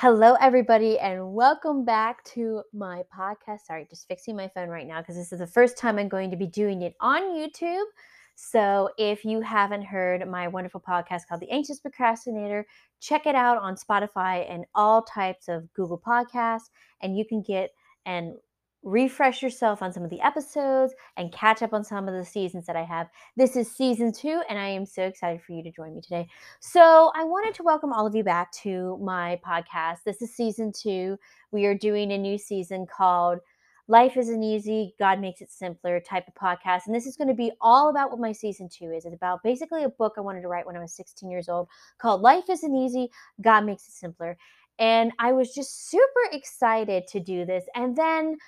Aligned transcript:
Hello, 0.00 0.34
everybody, 0.40 0.98
and 0.98 1.34
welcome 1.34 1.84
back 1.84 2.24
to 2.24 2.62
my 2.72 3.02
podcast. 3.14 3.66
Sorry, 3.66 3.86
just 3.90 4.08
fixing 4.08 4.34
my 4.34 4.48
phone 4.48 4.70
right 4.70 4.86
now 4.86 5.02
because 5.02 5.14
this 5.14 5.30
is 5.30 5.40
the 5.40 5.46
first 5.46 5.76
time 5.76 5.98
I'm 5.98 6.08
going 6.08 6.30
to 6.30 6.38
be 6.38 6.46
doing 6.46 6.80
it 6.80 6.94
on 7.00 7.20
YouTube. 7.36 7.84
So, 8.34 8.88
if 8.96 9.26
you 9.26 9.42
haven't 9.42 9.82
heard 9.82 10.26
my 10.26 10.48
wonderful 10.48 10.80
podcast 10.80 11.26
called 11.28 11.42
The 11.42 11.50
Anxious 11.50 11.80
Procrastinator, 11.80 12.66
check 13.00 13.26
it 13.26 13.34
out 13.34 13.58
on 13.58 13.76
Spotify 13.76 14.50
and 14.50 14.64
all 14.74 15.02
types 15.02 15.48
of 15.48 15.70
Google 15.74 16.00
Podcasts, 16.00 16.70
and 17.02 17.14
you 17.14 17.26
can 17.26 17.42
get 17.42 17.68
and 18.06 18.36
refresh 18.82 19.42
yourself 19.42 19.82
on 19.82 19.92
some 19.92 20.02
of 20.02 20.10
the 20.10 20.20
episodes 20.20 20.94
and 21.16 21.32
catch 21.32 21.62
up 21.62 21.72
on 21.72 21.84
some 21.84 22.08
of 22.08 22.14
the 22.14 22.24
seasons 22.24 22.66
that 22.66 22.76
I 22.76 22.84
have. 22.84 23.08
This 23.36 23.56
is 23.56 23.70
season 23.70 24.12
two, 24.12 24.42
and 24.48 24.58
I 24.58 24.68
am 24.68 24.86
so 24.86 25.02
excited 25.02 25.42
for 25.42 25.52
you 25.52 25.62
to 25.62 25.70
join 25.70 25.94
me 25.94 26.00
today. 26.00 26.28
So, 26.60 27.12
I 27.14 27.24
wanted 27.24 27.54
to 27.54 27.62
welcome 27.62 27.92
all 27.92 28.06
of 28.06 28.14
you 28.14 28.24
back 28.24 28.52
to 28.62 28.98
my 29.02 29.38
podcast. 29.46 29.98
This 30.04 30.22
is 30.22 30.34
season 30.34 30.72
two. 30.72 31.18
We 31.52 31.66
are 31.66 31.74
doing 31.74 32.12
a 32.12 32.18
new 32.18 32.38
season 32.38 32.86
called 32.86 33.40
Life 33.86 34.16
Isn't 34.16 34.42
Easy, 34.42 34.94
God 34.98 35.20
Makes 35.20 35.42
It 35.42 35.50
Simpler 35.50 36.00
type 36.00 36.28
of 36.28 36.34
podcast. 36.34 36.86
And 36.86 36.94
this 36.94 37.06
is 37.06 37.16
going 37.16 37.28
to 37.28 37.34
be 37.34 37.52
all 37.60 37.90
about 37.90 38.10
what 38.10 38.20
my 38.20 38.32
season 38.32 38.68
two 38.68 38.92
is. 38.92 39.04
It's 39.04 39.14
about 39.14 39.42
basically 39.42 39.84
a 39.84 39.88
book 39.88 40.14
I 40.16 40.20
wanted 40.20 40.42
to 40.42 40.48
write 40.48 40.64
when 40.64 40.76
I 40.76 40.80
was 40.80 40.94
16 40.94 41.30
years 41.30 41.48
old 41.48 41.68
called 41.98 42.22
Life 42.22 42.48
Isn't 42.48 42.74
Easy, 42.74 43.10
God 43.42 43.66
Makes 43.66 43.88
It 43.88 43.92
Simpler. 43.94 44.38
And 44.78 45.12
I 45.18 45.32
was 45.32 45.52
just 45.52 45.90
super 45.90 46.04
excited 46.32 47.06
to 47.08 47.20
do 47.20 47.44
this. 47.44 47.64
And 47.74 47.94
then 47.94 48.38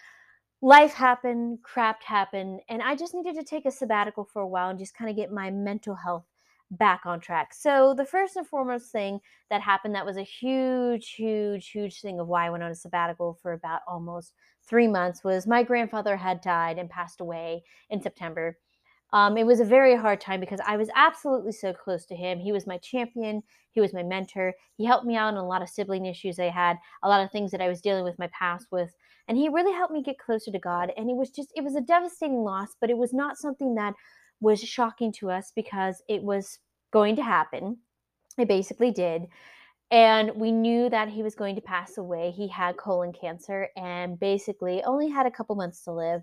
life 0.63 0.95
happened, 0.95 1.59
crap 1.63 2.03
happened, 2.05 2.61
and 2.69 2.83
I 2.83 2.95
just 2.95 3.15
needed 3.15 3.35
to 3.35 3.45
take 3.45 3.67
a 3.67 3.71
sabbatical 3.71 4.25
for 4.25 4.41
a 4.43 4.49
while 4.49 4.71
and 4.71 4.79
just 4.79 4.95
kind 4.95 5.11
of 5.11 5.17
get 5.17 5.33
my 5.33 5.51
mental 5.51 5.97
health 5.97 6.25
back 6.71 7.03
on 7.05 7.21
track. 7.21 7.53
So, 7.53 7.95
the 7.95 8.07
first 8.07 8.37
and 8.37 8.47
foremost 8.47 8.91
thing 8.93 9.21
that 9.51 9.61
happened 9.61 9.95
that 9.95 10.07
was 10.07 10.17
a 10.17 10.23
huge, 10.23 11.11
huge, 11.11 11.69
huge 11.71 12.01
thing 12.01 12.19
of 12.21 12.29
why 12.29 12.47
I 12.47 12.51
went 12.51 12.63
on 12.63 12.71
a 12.71 12.75
sabbatical 12.75 13.39
for 13.43 13.53
about 13.53 13.83
almost 13.87 14.33
three 14.67 14.89
months 14.89 15.25
was 15.25 15.47
my 15.47 15.63
grandfather 15.63 16.17
had 16.17 16.41
died 16.41 16.79
and 16.79 16.89
passed 16.89 17.21
away 17.21 17.65
in 17.91 18.01
September. 18.01 18.57
Um, 19.13 19.37
it 19.37 19.45
was 19.45 19.61
a 19.61 19.65
very 19.65 19.95
hard 19.95 20.21
time 20.21 20.41
because 20.41 20.61
I 20.67 20.77
was 20.77 20.89
absolutely 20.95 21.53
so 21.53 21.73
close 21.73 22.07
to 22.07 22.17
him. 22.17 22.39
He 22.39 22.53
was 22.53 22.67
my 22.67 22.79
champion. 22.79 23.43
He 23.73 23.81
was 23.81 23.93
my 23.93 24.03
mentor. 24.03 24.55
He 24.77 24.87
helped 24.87 25.07
me 25.07 25.17
out 25.17 25.35
on 25.35 25.37
a 25.37 25.47
lot 25.47 25.63
of 25.63 25.69
sibling 25.69 26.07
issues 26.07 26.39
I 26.39 26.49
had, 26.49 26.79
a 27.03 27.09
lot 27.09 27.23
of 27.23 27.31
things 27.31 27.51
that 27.51 27.61
I 27.61 27.69
was 27.69 27.81
dealing 27.81 28.05
with 28.05 28.19
my 28.19 28.29
past 28.29 28.67
with. 28.71 28.91
And 29.29 29.37
he 29.37 29.49
really 29.49 29.73
helped 29.73 29.93
me 29.93 30.03
get 30.03 30.19
closer 30.19 30.51
to 30.51 30.59
God. 30.59 30.93
And 30.97 31.11
it 31.11 31.17
was 31.17 31.31
just, 31.31 31.51
it 31.55 31.63
was 31.63 31.77
a 31.77 31.81
devastating 31.83 32.43
loss, 32.43 32.71
but 32.81 32.91
it 32.91 32.97
was 32.97 33.13
not 33.13 33.37
something 33.37 33.75
that 33.75 33.95
was 34.41 34.61
shocking 34.61 35.13
to 35.13 35.31
us 35.31 35.53
because 35.55 36.03
it 36.09 36.23
was 36.23 36.59
going 36.93 37.17
to 37.17 37.23
happen. 37.23 37.79
It 38.39 38.49
basically 38.49 38.91
did. 38.91 39.27
And 39.91 40.33
we 40.37 40.53
knew 40.53 40.89
that 40.89 41.11
he 41.11 41.23
was 41.23 41.35
going 41.35 41.55
to 41.55 41.61
pass 41.61 41.99
away. 41.99 42.31
He 42.31 42.49
had 42.49 42.79
colon 42.79 43.13
cancer 43.13 43.69
and 43.77 44.19
basically 44.19 44.83
only 44.85 45.11
had 45.11 45.27
a 45.27 45.31
couple 45.31 45.55
months 45.55 45.85
to 45.85 45.93
live 45.93 46.23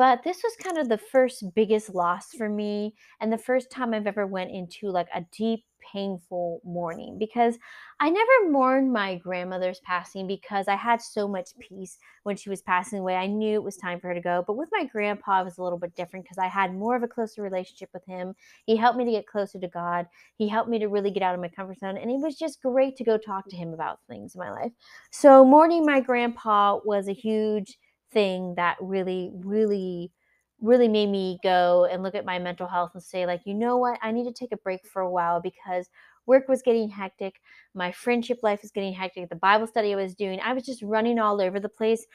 but 0.00 0.24
this 0.24 0.40
was 0.42 0.56
kind 0.56 0.78
of 0.78 0.88
the 0.88 0.96
first 0.96 1.44
biggest 1.54 1.94
loss 1.94 2.32
for 2.32 2.48
me 2.48 2.94
and 3.20 3.30
the 3.30 3.36
first 3.36 3.70
time 3.70 3.92
i've 3.92 4.06
ever 4.06 4.26
went 4.26 4.50
into 4.50 4.88
like 4.88 5.08
a 5.14 5.22
deep 5.30 5.62
painful 5.92 6.62
mourning 6.64 7.18
because 7.18 7.58
i 8.00 8.08
never 8.08 8.50
mourned 8.50 8.90
my 8.90 9.16
grandmother's 9.16 9.80
passing 9.80 10.26
because 10.26 10.68
i 10.68 10.74
had 10.74 11.02
so 11.02 11.28
much 11.28 11.50
peace 11.58 11.98
when 12.22 12.34
she 12.34 12.48
was 12.48 12.62
passing 12.62 12.98
away. 12.98 13.14
I 13.14 13.26
knew 13.26 13.54
it 13.54 13.62
was 13.62 13.76
time 13.76 14.00
for 14.00 14.08
her 14.08 14.14
to 14.14 14.22
go 14.22 14.42
but 14.46 14.56
with 14.56 14.70
my 14.72 14.84
grandpa 14.84 15.42
it 15.42 15.44
was 15.44 15.58
a 15.58 15.62
little 15.62 15.78
bit 15.78 15.94
different 15.94 16.24
because 16.24 16.38
i 16.38 16.48
had 16.48 16.74
more 16.74 16.96
of 16.96 17.02
a 17.02 17.08
closer 17.08 17.42
relationship 17.42 17.90
with 17.92 18.06
him. 18.06 18.34
He 18.64 18.76
helped 18.76 18.96
me 18.96 19.04
to 19.04 19.10
get 19.10 19.26
closer 19.26 19.60
to 19.60 19.68
god. 19.68 20.06
He 20.36 20.48
helped 20.48 20.70
me 20.70 20.78
to 20.78 20.88
really 20.88 21.10
get 21.10 21.22
out 21.22 21.34
of 21.34 21.42
my 21.42 21.48
comfort 21.48 21.78
zone 21.78 21.98
and 21.98 22.10
it 22.10 22.20
was 22.20 22.38
just 22.38 22.62
great 22.62 22.96
to 22.96 23.04
go 23.04 23.18
talk 23.18 23.48
to 23.50 23.56
him 23.56 23.74
about 23.74 23.98
things 24.08 24.34
in 24.34 24.38
my 24.38 24.50
life. 24.50 24.72
So 25.10 25.44
mourning 25.44 25.84
my 25.84 26.00
grandpa 26.00 26.78
was 26.86 27.06
a 27.06 27.12
huge 27.12 27.76
thing 28.12 28.54
that 28.56 28.76
really, 28.80 29.30
really, 29.32 30.12
really 30.60 30.88
made 30.88 31.08
me 31.08 31.38
go 31.42 31.86
and 31.90 32.02
look 32.02 32.14
at 32.14 32.24
my 32.24 32.38
mental 32.38 32.66
health 32.66 32.90
and 32.94 33.02
say, 33.02 33.26
like, 33.26 33.42
you 33.44 33.54
know 33.54 33.76
what? 33.76 33.98
I 34.02 34.12
need 34.12 34.24
to 34.24 34.32
take 34.32 34.52
a 34.52 34.58
break 34.58 34.86
for 34.86 35.02
a 35.02 35.10
while 35.10 35.40
because 35.40 35.88
work 36.26 36.48
was 36.48 36.62
getting 36.62 36.88
hectic. 36.88 37.40
My 37.74 37.92
friendship 37.92 38.40
life 38.42 38.62
was 38.62 38.70
getting 38.70 38.92
hectic. 38.92 39.28
The 39.28 39.36
Bible 39.36 39.66
study 39.66 39.92
I 39.92 39.96
was 39.96 40.14
doing, 40.14 40.40
I 40.40 40.52
was 40.52 40.64
just 40.64 40.82
running 40.82 41.18
all 41.18 41.40
over 41.40 41.58
the 41.58 41.68
place. 41.68 42.06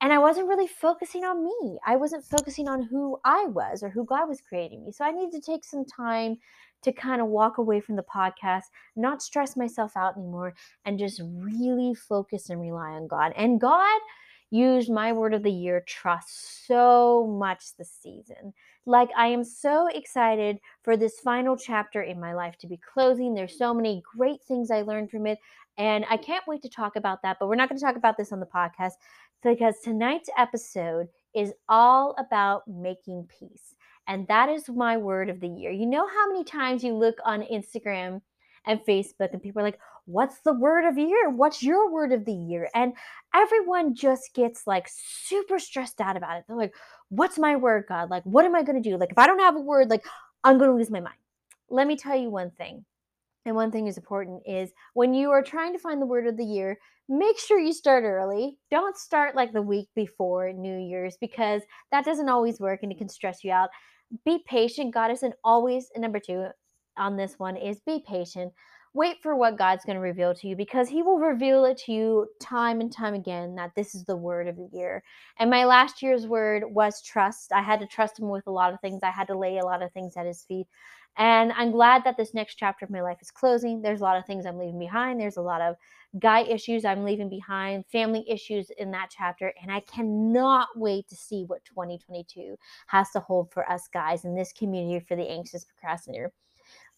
And 0.00 0.12
I 0.12 0.18
wasn't 0.18 0.48
really 0.48 0.66
focusing 0.66 1.24
on 1.24 1.44
me. 1.44 1.78
I 1.86 1.96
wasn't 1.96 2.24
focusing 2.24 2.68
on 2.68 2.82
who 2.82 3.18
I 3.24 3.46
was 3.46 3.82
or 3.82 3.88
who 3.88 4.04
God 4.04 4.28
was 4.28 4.40
creating 4.40 4.84
me. 4.84 4.92
So 4.92 5.04
I 5.04 5.12
needed 5.12 5.32
to 5.32 5.52
take 5.52 5.64
some 5.64 5.84
time 5.84 6.36
to 6.82 6.92
kind 6.92 7.22
of 7.22 7.28
walk 7.28 7.58
away 7.58 7.80
from 7.80 7.96
the 7.96 8.02
podcast, 8.02 8.64
not 8.96 9.22
stress 9.22 9.56
myself 9.56 9.92
out 9.96 10.16
anymore, 10.16 10.54
and 10.84 10.98
just 10.98 11.22
really 11.24 11.94
focus 11.94 12.50
and 12.50 12.60
rely 12.60 12.90
on 12.90 13.06
God. 13.06 13.32
And 13.36 13.60
God, 13.60 14.00
used 14.50 14.90
my 14.90 15.12
word 15.12 15.34
of 15.34 15.42
the 15.42 15.50
year 15.50 15.82
trust 15.86 16.66
so 16.66 17.26
much 17.38 17.76
this 17.76 17.92
season. 18.02 18.52
Like, 18.86 19.08
I 19.16 19.28
am 19.28 19.44
so 19.44 19.88
excited 19.88 20.58
for 20.82 20.96
this 20.96 21.20
final 21.20 21.56
chapter 21.56 22.02
in 22.02 22.20
my 22.20 22.34
life 22.34 22.56
to 22.58 22.66
be 22.66 22.78
closing. 22.92 23.34
There's 23.34 23.58
so 23.58 23.72
many 23.72 24.02
great 24.16 24.42
things 24.42 24.70
I 24.70 24.82
learned 24.82 25.10
from 25.10 25.26
it. 25.26 25.38
And 25.78 26.04
I 26.08 26.16
can't 26.16 26.46
wait 26.46 26.62
to 26.62 26.68
talk 26.68 26.96
about 26.96 27.22
that. 27.22 27.38
But 27.40 27.48
we're 27.48 27.56
not 27.56 27.68
going 27.68 27.78
to 27.78 27.84
talk 27.84 27.96
about 27.96 28.16
this 28.16 28.32
on 28.32 28.40
the 28.40 28.46
podcast 28.46 28.92
because 29.42 29.80
tonight's 29.82 30.30
episode 30.38 31.08
is 31.34 31.52
all 31.68 32.14
about 32.18 32.62
making 32.68 33.28
peace. 33.40 33.74
And 34.06 34.28
that 34.28 34.48
is 34.50 34.68
my 34.68 34.96
word 34.96 35.30
of 35.30 35.40
the 35.40 35.48
year. 35.48 35.70
You 35.70 35.86
know 35.86 36.06
how 36.06 36.28
many 36.28 36.44
times 36.44 36.84
you 36.84 36.94
look 36.94 37.16
on 37.24 37.42
Instagram 37.42 38.20
and 38.66 38.80
Facebook, 38.80 39.32
and 39.32 39.42
people 39.42 39.60
are 39.60 39.64
like, 39.64 39.78
What's 40.06 40.40
the 40.40 40.52
word 40.52 40.84
of 40.84 40.98
year? 40.98 41.30
What's 41.30 41.62
your 41.62 41.90
word 41.90 42.12
of 42.12 42.24
the 42.24 42.32
year? 42.32 42.68
And 42.74 42.92
everyone 43.34 43.94
just 43.94 44.34
gets 44.34 44.66
like 44.66 44.88
super 44.88 45.58
stressed 45.58 46.00
out 46.00 46.16
about 46.16 46.38
it. 46.38 46.44
They're 46.46 46.56
like, 46.56 46.74
What's 47.08 47.38
my 47.38 47.56
word, 47.56 47.84
God? 47.88 48.10
Like, 48.10 48.24
what 48.24 48.44
am 48.44 48.54
I 48.54 48.62
going 48.62 48.82
to 48.82 48.90
do? 48.90 48.96
Like, 48.96 49.12
if 49.12 49.18
I 49.18 49.26
don't 49.26 49.38
have 49.38 49.56
a 49.56 49.60
word, 49.60 49.88
like, 49.88 50.04
I'm 50.42 50.58
going 50.58 50.70
to 50.70 50.76
lose 50.76 50.90
my 50.90 51.00
mind. 51.00 51.16
Let 51.70 51.86
me 51.86 51.96
tell 51.96 52.16
you 52.16 52.30
one 52.30 52.50
thing. 52.50 52.84
And 53.46 53.54
one 53.54 53.70
thing 53.70 53.86
is 53.86 53.98
important 53.98 54.42
is 54.46 54.72
when 54.94 55.12
you 55.12 55.30
are 55.30 55.42
trying 55.42 55.72
to 55.74 55.78
find 55.78 56.00
the 56.00 56.06
word 56.06 56.26
of 56.26 56.36
the 56.36 56.44
year, 56.44 56.78
make 57.08 57.38
sure 57.38 57.58
you 57.58 57.72
start 57.72 58.04
early. 58.04 58.58
Don't 58.70 58.96
start 58.96 59.36
like 59.36 59.52
the 59.52 59.62
week 59.62 59.88
before 59.94 60.52
New 60.52 60.78
Year's 60.78 61.16
because 61.20 61.62
that 61.92 62.04
doesn't 62.04 62.28
always 62.28 62.58
work 62.58 62.80
and 62.82 62.90
it 62.90 62.98
can 62.98 63.08
stress 63.08 63.44
you 63.44 63.52
out. 63.52 63.68
Be 64.24 64.42
patient. 64.46 64.94
God 64.94 65.10
isn't 65.10 65.34
always, 65.44 65.90
number 65.96 66.18
two, 66.18 66.46
on 66.96 67.16
this 67.16 67.38
one 67.38 67.56
is 67.56 67.80
be 67.80 68.02
patient. 68.06 68.52
Wait 68.94 69.20
for 69.20 69.34
what 69.34 69.58
God's 69.58 69.84
going 69.84 69.96
to 69.96 70.00
reveal 70.00 70.32
to 70.34 70.46
you 70.46 70.54
because 70.54 70.88
He 70.88 71.02
will 71.02 71.18
reveal 71.18 71.64
it 71.64 71.76
to 71.78 71.92
you 71.92 72.28
time 72.40 72.80
and 72.80 72.92
time 72.92 73.14
again 73.14 73.56
that 73.56 73.74
this 73.74 73.92
is 73.92 74.04
the 74.04 74.16
word 74.16 74.46
of 74.46 74.54
the 74.54 74.68
year. 74.72 75.02
And 75.40 75.50
my 75.50 75.64
last 75.64 76.00
year's 76.00 76.28
word 76.28 76.62
was 76.64 77.02
trust. 77.02 77.50
I 77.52 77.60
had 77.60 77.80
to 77.80 77.86
trust 77.88 78.20
Him 78.20 78.28
with 78.28 78.46
a 78.46 78.52
lot 78.52 78.72
of 78.72 78.80
things, 78.80 79.00
I 79.02 79.10
had 79.10 79.26
to 79.26 79.36
lay 79.36 79.58
a 79.58 79.64
lot 79.64 79.82
of 79.82 79.92
things 79.92 80.16
at 80.16 80.26
His 80.26 80.44
feet. 80.44 80.68
And 81.16 81.52
I'm 81.52 81.72
glad 81.72 82.04
that 82.04 82.16
this 82.16 82.34
next 82.34 82.54
chapter 82.54 82.84
of 82.84 82.90
my 82.90 83.00
life 83.00 83.18
is 83.20 83.32
closing. 83.32 83.82
There's 83.82 84.00
a 84.00 84.04
lot 84.04 84.16
of 84.16 84.26
things 84.26 84.46
I'm 84.46 84.58
leaving 84.58 84.78
behind. 84.78 85.20
There's 85.20 85.36
a 85.38 85.42
lot 85.42 85.60
of 85.60 85.74
guy 86.20 86.42
issues 86.42 86.84
I'm 86.84 87.04
leaving 87.04 87.28
behind, 87.28 87.86
family 87.86 88.24
issues 88.28 88.70
in 88.78 88.92
that 88.92 89.10
chapter. 89.10 89.52
And 89.60 89.72
I 89.72 89.80
cannot 89.80 90.68
wait 90.76 91.08
to 91.08 91.16
see 91.16 91.44
what 91.44 91.64
2022 91.64 92.56
has 92.86 93.10
to 93.10 93.20
hold 93.20 93.52
for 93.52 93.68
us 93.68 93.88
guys 93.92 94.24
in 94.24 94.36
this 94.36 94.52
community 94.52 95.04
for 95.04 95.16
the 95.16 95.28
anxious 95.28 95.64
procrastinator. 95.64 96.32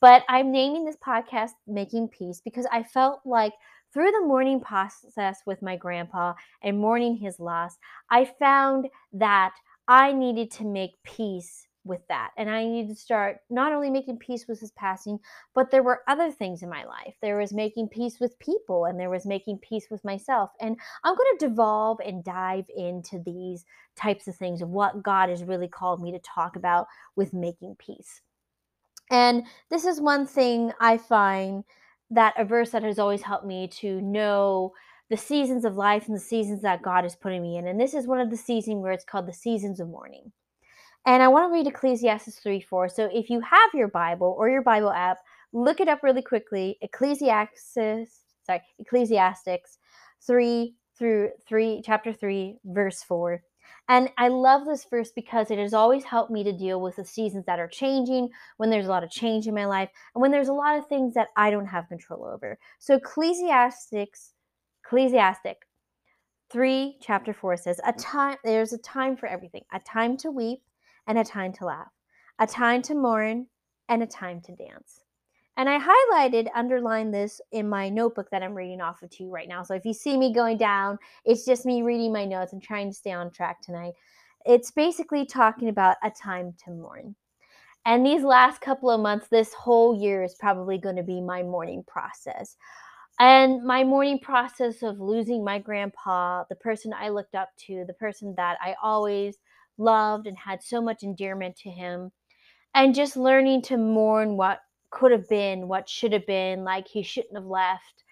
But 0.00 0.24
I'm 0.28 0.52
naming 0.52 0.84
this 0.84 0.96
podcast 0.96 1.52
Making 1.66 2.08
Peace 2.08 2.40
because 2.44 2.66
I 2.70 2.82
felt 2.82 3.20
like 3.24 3.52
through 3.92 4.10
the 4.10 4.26
mourning 4.26 4.60
process 4.60 5.40
with 5.46 5.62
my 5.62 5.76
grandpa 5.76 6.34
and 6.62 6.78
mourning 6.78 7.16
his 7.16 7.40
loss, 7.40 7.78
I 8.10 8.26
found 8.38 8.88
that 9.14 9.54
I 9.88 10.12
needed 10.12 10.50
to 10.52 10.64
make 10.64 11.02
peace 11.02 11.66
with 11.86 12.06
that. 12.08 12.32
And 12.36 12.50
I 12.50 12.64
needed 12.64 12.88
to 12.94 13.00
start 13.00 13.38
not 13.48 13.72
only 13.72 13.90
making 13.90 14.18
peace 14.18 14.46
with 14.48 14.60
his 14.60 14.72
passing, 14.72 15.18
but 15.54 15.70
there 15.70 15.82
were 15.82 16.02
other 16.08 16.30
things 16.30 16.62
in 16.62 16.68
my 16.68 16.84
life. 16.84 17.14
There 17.22 17.38
was 17.38 17.52
making 17.52 17.88
peace 17.88 18.18
with 18.20 18.38
people 18.38 18.86
and 18.86 18.98
there 18.98 19.10
was 19.10 19.24
making 19.24 19.58
peace 19.58 19.86
with 19.90 20.04
myself. 20.04 20.50
And 20.60 20.76
I'm 21.04 21.16
going 21.16 21.38
to 21.38 21.48
devolve 21.48 22.00
and 22.04 22.24
dive 22.24 22.66
into 22.76 23.22
these 23.24 23.64
types 23.96 24.28
of 24.28 24.36
things 24.36 24.60
of 24.60 24.68
what 24.68 25.02
God 25.02 25.28
has 25.30 25.44
really 25.44 25.68
called 25.68 26.02
me 26.02 26.12
to 26.12 26.18
talk 26.18 26.56
about 26.56 26.86
with 27.14 27.32
making 27.32 27.76
peace. 27.78 28.20
And 29.10 29.44
this 29.70 29.84
is 29.84 30.00
one 30.00 30.26
thing 30.26 30.72
I 30.80 30.98
find 30.98 31.64
that 32.10 32.34
a 32.38 32.44
verse 32.44 32.70
that 32.70 32.82
has 32.82 32.98
always 32.98 33.22
helped 33.22 33.46
me 33.46 33.68
to 33.68 34.00
know 34.00 34.72
the 35.10 35.16
seasons 35.16 35.64
of 35.64 35.76
life 35.76 36.06
and 36.06 36.16
the 36.16 36.20
seasons 36.20 36.62
that 36.62 36.82
God 36.82 37.04
is 37.04 37.14
putting 37.14 37.42
me 37.42 37.56
in. 37.56 37.66
And 37.66 37.80
this 37.80 37.94
is 37.94 38.06
one 38.06 38.20
of 38.20 38.30
the 38.30 38.36
seasons 38.36 38.82
where 38.82 38.92
it's 38.92 39.04
called 39.04 39.26
the 39.26 39.32
seasons 39.32 39.80
of 39.80 39.88
mourning. 39.88 40.32
And 41.06 41.22
I 41.22 41.28
want 41.28 41.48
to 41.48 41.54
read 41.54 41.68
Ecclesiastes 41.68 42.40
3 42.40 42.60
4. 42.60 42.88
So 42.88 43.08
if 43.12 43.30
you 43.30 43.40
have 43.40 43.70
your 43.72 43.88
Bible 43.88 44.34
or 44.36 44.48
your 44.48 44.62
Bible 44.62 44.90
app, 44.90 45.18
look 45.52 45.80
it 45.80 45.88
up 45.88 46.02
really 46.02 46.22
quickly. 46.22 46.76
Ecclesiastes, 46.82 47.64
sorry, 48.44 48.62
Ecclesiastics 48.80 49.78
3 50.26 50.74
through 50.98 51.30
3, 51.46 51.82
chapter 51.84 52.12
3, 52.12 52.58
verse 52.64 53.02
4. 53.04 53.40
And 53.88 54.10
I 54.18 54.28
love 54.28 54.64
this 54.64 54.84
verse 54.84 55.12
because 55.12 55.50
it 55.50 55.58
has 55.58 55.72
always 55.72 56.04
helped 56.04 56.30
me 56.30 56.42
to 56.44 56.52
deal 56.52 56.80
with 56.80 56.96
the 56.96 57.04
seasons 57.04 57.46
that 57.46 57.60
are 57.60 57.68
changing, 57.68 58.30
when 58.56 58.70
there's 58.70 58.86
a 58.86 58.90
lot 58.90 59.04
of 59.04 59.10
change 59.10 59.46
in 59.46 59.54
my 59.54 59.64
life, 59.64 59.90
and 60.14 60.20
when 60.22 60.32
there's 60.32 60.48
a 60.48 60.52
lot 60.52 60.76
of 60.76 60.86
things 60.86 61.14
that 61.14 61.28
I 61.36 61.50
don't 61.50 61.66
have 61.66 61.88
control 61.88 62.24
over. 62.24 62.58
So 62.78 62.94
Ecclesiastics 62.94 64.32
Ecclesiastic 64.84 65.66
3 66.50 66.98
chapter 67.00 67.32
4 67.32 67.56
says, 67.56 67.80
"A 67.84 67.92
time 67.92 68.36
there's 68.44 68.72
a 68.72 68.78
time 68.78 69.16
for 69.16 69.26
everything. 69.26 69.64
A 69.72 69.80
time 69.80 70.16
to 70.18 70.30
weep 70.30 70.62
and 71.06 71.18
a 71.18 71.24
time 71.24 71.52
to 71.54 71.64
laugh. 71.64 71.92
A 72.38 72.46
time 72.46 72.82
to 72.82 72.94
mourn 72.94 73.48
and 73.88 74.02
a 74.02 74.06
time 74.06 74.40
to 74.42 74.54
dance." 74.54 75.05
And 75.56 75.68
I 75.70 75.78
highlighted, 75.78 76.48
underlined 76.54 77.14
this 77.14 77.40
in 77.52 77.68
my 77.68 77.88
notebook 77.88 78.28
that 78.30 78.42
I'm 78.42 78.54
reading 78.54 78.80
off 78.82 79.02
of 79.02 79.10
to 79.10 79.24
you 79.24 79.30
right 79.30 79.48
now. 79.48 79.62
So 79.62 79.74
if 79.74 79.86
you 79.86 79.94
see 79.94 80.18
me 80.18 80.32
going 80.32 80.58
down, 80.58 80.98
it's 81.24 81.46
just 81.46 81.64
me 81.64 81.82
reading 81.82 82.12
my 82.12 82.26
notes 82.26 82.52
and 82.52 82.62
trying 82.62 82.90
to 82.90 82.96
stay 82.96 83.12
on 83.12 83.30
track 83.30 83.62
tonight. 83.62 83.94
It's 84.44 84.70
basically 84.70 85.24
talking 85.24 85.68
about 85.70 85.96
a 86.02 86.10
time 86.10 86.54
to 86.64 86.70
mourn. 86.70 87.16
And 87.86 88.04
these 88.04 88.22
last 88.22 88.60
couple 88.60 88.90
of 88.90 89.00
months, 89.00 89.28
this 89.28 89.54
whole 89.54 89.98
year 89.98 90.22
is 90.22 90.34
probably 90.38 90.76
going 90.76 90.96
to 90.96 91.02
be 91.02 91.20
my 91.20 91.42
mourning 91.42 91.84
process. 91.86 92.56
And 93.18 93.64
my 93.64 93.82
mourning 93.82 94.18
process 94.18 94.82
of 94.82 95.00
losing 95.00 95.42
my 95.42 95.58
grandpa, 95.58 96.44
the 96.50 96.56
person 96.56 96.92
I 96.92 97.08
looked 97.08 97.34
up 97.34 97.48
to, 97.66 97.84
the 97.86 97.94
person 97.94 98.34
that 98.36 98.58
I 98.60 98.74
always 98.82 99.38
loved 99.78 100.26
and 100.26 100.36
had 100.36 100.62
so 100.62 100.82
much 100.82 101.02
endearment 101.02 101.56
to 101.58 101.70
him, 101.70 102.12
and 102.74 102.94
just 102.94 103.16
learning 103.16 103.62
to 103.62 103.78
mourn 103.78 104.36
what 104.36 104.60
could 104.90 105.12
have 105.12 105.28
been, 105.28 105.68
what 105.68 105.88
should 105.88 106.12
have 106.12 106.26
been, 106.26 106.64
like 106.64 106.88
he 106.88 107.02
shouldn't 107.02 107.36
have 107.36 107.46
left. 107.46 108.04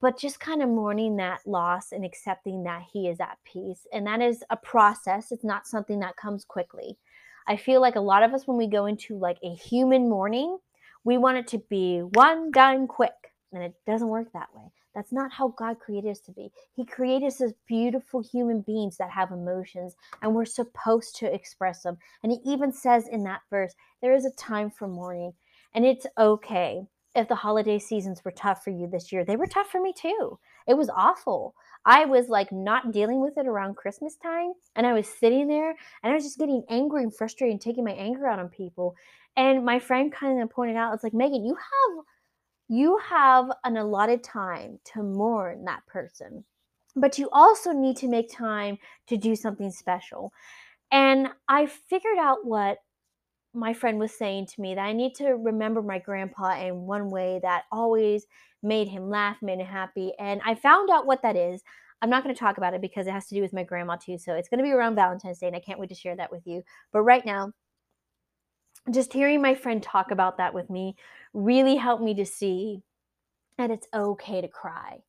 But 0.00 0.18
just 0.18 0.40
kind 0.40 0.62
of 0.62 0.68
mourning 0.68 1.16
that 1.16 1.40
loss 1.46 1.92
and 1.92 2.04
accepting 2.04 2.62
that 2.64 2.84
he 2.92 3.08
is 3.08 3.20
at 3.20 3.38
peace. 3.44 3.86
And 3.92 4.06
that 4.06 4.22
is 4.22 4.42
a 4.48 4.56
process. 4.56 5.30
It's 5.30 5.44
not 5.44 5.66
something 5.66 6.00
that 6.00 6.16
comes 6.16 6.44
quickly. 6.44 6.96
I 7.46 7.56
feel 7.56 7.80
like 7.80 7.96
a 7.96 8.00
lot 8.00 8.22
of 8.22 8.32
us, 8.32 8.46
when 8.46 8.56
we 8.56 8.66
go 8.66 8.86
into 8.86 9.18
like 9.18 9.38
a 9.44 9.54
human 9.54 10.08
mourning, 10.08 10.58
we 11.04 11.18
want 11.18 11.38
it 11.38 11.48
to 11.48 11.58
be 11.58 12.00
one 12.00 12.50
done 12.50 12.86
quick. 12.86 13.12
And 13.52 13.62
it 13.62 13.74
doesn't 13.86 14.08
work 14.08 14.32
that 14.32 14.54
way. 14.54 14.70
That's 14.94 15.12
not 15.12 15.32
how 15.32 15.48
God 15.48 15.78
created 15.78 16.10
us 16.10 16.20
to 16.20 16.32
be. 16.32 16.50
He 16.74 16.84
created 16.84 17.26
us 17.26 17.40
as 17.40 17.52
beautiful 17.66 18.22
human 18.22 18.60
beings 18.60 18.96
that 18.96 19.10
have 19.10 19.30
emotions, 19.30 19.94
and 20.20 20.34
we're 20.34 20.44
supposed 20.44 21.16
to 21.16 21.32
express 21.32 21.82
them. 21.82 21.96
And 22.22 22.32
He 22.32 22.38
even 22.44 22.72
says 22.72 23.06
in 23.06 23.22
that 23.24 23.42
verse, 23.50 23.74
there 24.02 24.14
is 24.14 24.24
a 24.24 24.32
time 24.32 24.70
for 24.70 24.88
mourning. 24.88 25.32
And 25.74 25.84
it's 25.84 26.06
okay 26.18 26.82
if 27.14 27.28
the 27.28 27.34
holiday 27.34 27.78
seasons 27.78 28.24
were 28.24 28.30
tough 28.30 28.62
for 28.62 28.70
you 28.70 28.86
this 28.86 29.10
year. 29.10 29.24
They 29.24 29.36
were 29.36 29.46
tough 29.46 29.68
for 29.68 29.80
me 29.80 29.92
too. 29.92 30.38
It 30.66 30.74
was 30.74 30.90
awful. 30.90 31.54
I 31.84 32.04
was 32.04 32.28
like 32.28 32.52
not 32.52 32.92
dealing 32.92 33.20
with 33.20 33.36
it 33.36 33.46
around 33.46 33.76
Christmas 33.76 34.16
time. 34.16 34.52
And 34.76 34.86
I 34.86 34.92
was 34.92 35.08
sitting 35.08 35.48
there 35.48 35.70
and 36.02 36.12
I 36.12 36.14
was 36.14 36.24
just 36.24 36.38
getting 36.38 36.62
angry 36.68 37.02
and 37.02 37.14
frustrated 37.14 37.52
and 37.52 37.60
taking 37.60 37.84
my 37.84 37.92
anger 37.92 38.26
out 38.26 38.38
on 38.38 38.48
people. 38.48 38.94
And 39.36 39.64
my 39.64 39.78
friend 39.78 40.12
kind 40.12 40.40
of 40.40 40.50
pointed 40.50 40.76
out, 40.76 40.94
it's 40.94 41.02
like, 41.02 41.14
Megan, 41.14 41.44
you 41.44 41.54
have 41.54 42.04
you 42.68 42.98
have 42.98 43.50
an 43.64 43.76
allotted 43.76 44.22
time 44.22 44.78
to 44.84 45.02
mourn 45.02 45.64
that 45.64 45.84
person. 45.86 46.44
But 46.94 47.18
you 47.18 47.28
also 47.32 47.72
need 47.72 47.96
to 47.96 48.06
make 48.06 48.32
time 48.32 48.78
to 49.08 49.16
do 49.16 49.34
something 49.34 49.72
special. 49.72 50.32
And 50.92 51.28
I 51.48 51.66
figured 51.66 52.18
out 52.18 52.44
what 52.44 52.78
my 53.52 53.72
friend 53.74 53.98
was 53.98 54.16
saying 54.16 54.46
to 54.46 54.60
me 54.60 54.74
that 54.74 54.84
I 54.84 54.92
need 54.92 55.14
to 55.16 55.32
remember 55.32 55.82
my 55.82 55.98
grandpa 55.98 56.60
in 56.60 56.82
one 56.82 57.10
way 57.10 57.40
that 57.42 57.64
always 57.72 58.26
made 58.62 58.88
him 58.88 59.08
laugh, 59.08 59.36
made 59.42 59.58
him 59.58 59.66
happy. 59.66 60.12
And 60.18 60.40
I 60.44 60.54
found 60.54 60.90
out 60.90 61.06
what 61.06 61.22
that 61.22 61.36
is. 61.36 61.62
I'm 62.02 62.10
not 62.10 62.22
going 62.22 62.34
to 62.34 62.38
talk 62.38 62.56
about 62.56 62.74
it 62.74 62.80
because 62.80 63.06
it 63.06 63.12
has 63.12 63.26
to 63.26 63.34
do 63.34 63.42
with 63.42 63.52
my 63.52 63.62
grandma 63.62 63.96
too. 63.96 64.16
So 64.18 64.34
it's 64.34 64.48
going 64.48 64.58
to 64.58 64.64
be 64.64 64.72
around 64.72 64.94
Valentine's 64.94 65.38
Day, 65.38 65.48
and 65.48 65.56
I 65.56 65.60
can't 65.60 65.78
wait 65.78 65.90
to 65.90 65.94
share 65.94 66.16
that 66.16 66.30
with 66.30 66.46
you. 66.46 66.62
But 66.92 67.02
right 67.02 67.24
now, 67.26 67.52
just 68.90 69.12
hearing 69.12 69.42
my 69.42 69.54
friend 69.54 69.82
talk 69.82 70.10
about 70.10 70.38
that 70.38 70.54
with 70.54 70.70
me 70.70 70.96
really 71.34 71.76
helped 71.76 72.02
me 72.02 72.14
to 72.14 72.24
see 72.24 72.82
that 73.58 73.70
it's 73.70 73.86
okay 73.92 74.40
to 74.40 74.48
cry. 74.48 75.00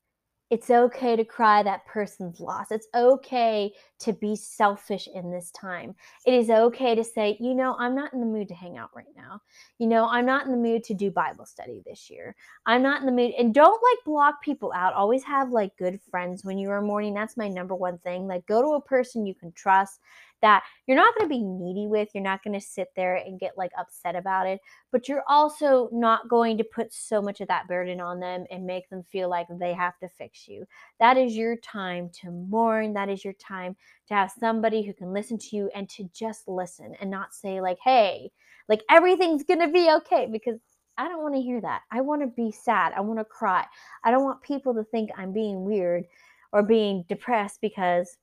It's 0.52 0.70
okay 0.70 1.16
to 1.16 1.24
cry 1.24 1.64
that 1.64 1.86
person's 1.86 2.42
loss. 2.42 2.72
It's 2.72 2.88
okay 2.94 3.72
to 4.00 4.12
be 4.12 4.36
selfish 4.36 5.08
in 5.16 5.32
this 5.32 5.50
time. 5.52 5.96
It 6.26 6.34
is 6.34 6.50
okay 6.50 6.94
to 6.94 7.06
say, 7.06 7.38
you 7.40 7.56
know, 7.56 7.78
I'm 7.80 7.96
not 7.96 8.12
in 8.12 8.20
the 8.20 8.26
mood 8.26 8.50
to 8.50 8.54
hang 8.54 8.78
out 8.78 8.90
right 8.94 9.06
now. 9.16 9.42
You 9.80 9.88
know, 9.88 10.10
I'm 10.10 10.26
not 10.26 10.46
in 10.46 10.52
the 10.52 10.58
mood 10.58 10.84
to 10.84 10.94
do 10.94 11.10
Bible 11.10 11.46
study 11.46 11.82
this 11.86 12.10
year. 12.10 12.36
I'm 12.66 12.84
not 12.84 13.00
in 13.00 13.06
the 13.06 13.14
mood. 13.14 13.32
And 13.40 13.54
don't 13.54 13.72
like 13.72 14.06
block 14.06 14.44
people 14.44 14.74
out. 14.76 14.94
Always 14.94 15.24
have 15.24 15.52
like 15.52 15.78
good 15.78 16.02
friends 16.10 16.44
when 16.44 16.58
you 16.58 16.70
are 16.70 16.82
mourning. 16.82 17.14
That's 17.14 17.38
my 17.38 17.48
number 17.48 17.74
one 17.74 17.98
thing. 18.00 18.28
Like 18.28 18.46
go 18.46 18.62
to 18.62 18.74
a 18.74 18.82
person 18.82 19.26
you 19.26 19.34
can 19.34 19.54
trust 19.54 20.02
that 20.42 20.64
you're 20.88 20.98
not 20.98 21.16
going 21.16 21.30
to 21.30 21.36
be 21.36 21.44
needy 21.44 21.88
with. 21.88 22.10
You're 22.14 22.24
not 22.24 22.44
going 22.44 22.60
to 22.60 22.66
sit 22.66 22.90
there 22.96 23.16
and 23.16 23.40
get 23.40 23.58
like 23.58 23.72
upset 23.80 24.16
about 24.16 24.48
it, 24.48 24.60
but 24.92 25.08
you're 25.08 25.24
also 25.28 25.90
not 25.92 26.28
going 26.30 26.58
to 26.58 26.64
put 26.64 26.94
so 26.94 27.22
much 27.22 27.42
of 27.42 27.48
that 27.48 27.68
burden 27.68 28.02
on 28.02 28.20
them 28.20 28.46
and 28.52 28.66
make 28.66 28.90
them 28.90 29.04
feel 29.12 29.30
like 29.30 29.48
they 29.60 29.74
have 29.74 29.98
to 30.00 30.10
fix 30.10 30.48
you. 30.48 30.66
That 31.00 31.18
is 31.18 31.36
your 31.36 31.56
time 31.58 32.10
to 32.22 32.32
mourn. 32.32 32.94
That 32.94 33.10
is 33.10 33.24
your 33.24 33.34
time 33.34 33.76
to 34.08 34.14
have 34.14 34.32
somebody 34.32 34.82
who 34.82 34.94
can 34.94 35.14
listen 35.14 35.38
to 35.38 35.56
you 35.56 35.70
and 35.76 35.90
to 35.90 36.10
just 36.14 36.48
listen 36.48 36.96
and 37.00 37.10
not 37.10 37.34
say, 37.34 37.62
like, 37.62 37.80
hey, 37.84 38.32
like 38.68 38.84
everything's 38.90 39.44
going 39.44 39.60
to 39.60 39.68
be 39.68 39.92
okay 39.98 40.28
because 40.32 40.60
I 40.98 41.08
don't 41.08 41.24
want 41.24 41.36
to 41.36 41.42
hear 41.42 41.62
that. 41.62 41.82
I 41.92 42.02
want 42.02 42.22
to 42.22 42.28
be 42.28 42.52
sad. 42.52 42.94
I 42.96 43.02
want 43.02 43.20
to 43.20 43.26
cry. 43.26 43.66
I 44.04 44.12
don't 44.12 44.24
want 44.24 44.42
people 44.42 44.74
to 44.74 44.84
think 44.84 45.10
I'm 45.18 45.34
being 45.34 45.64
weird 45.64 46.06
or 46.52 46.64
being 46.64 47.06
depressed 47.08 47.60
because 47.62 48.18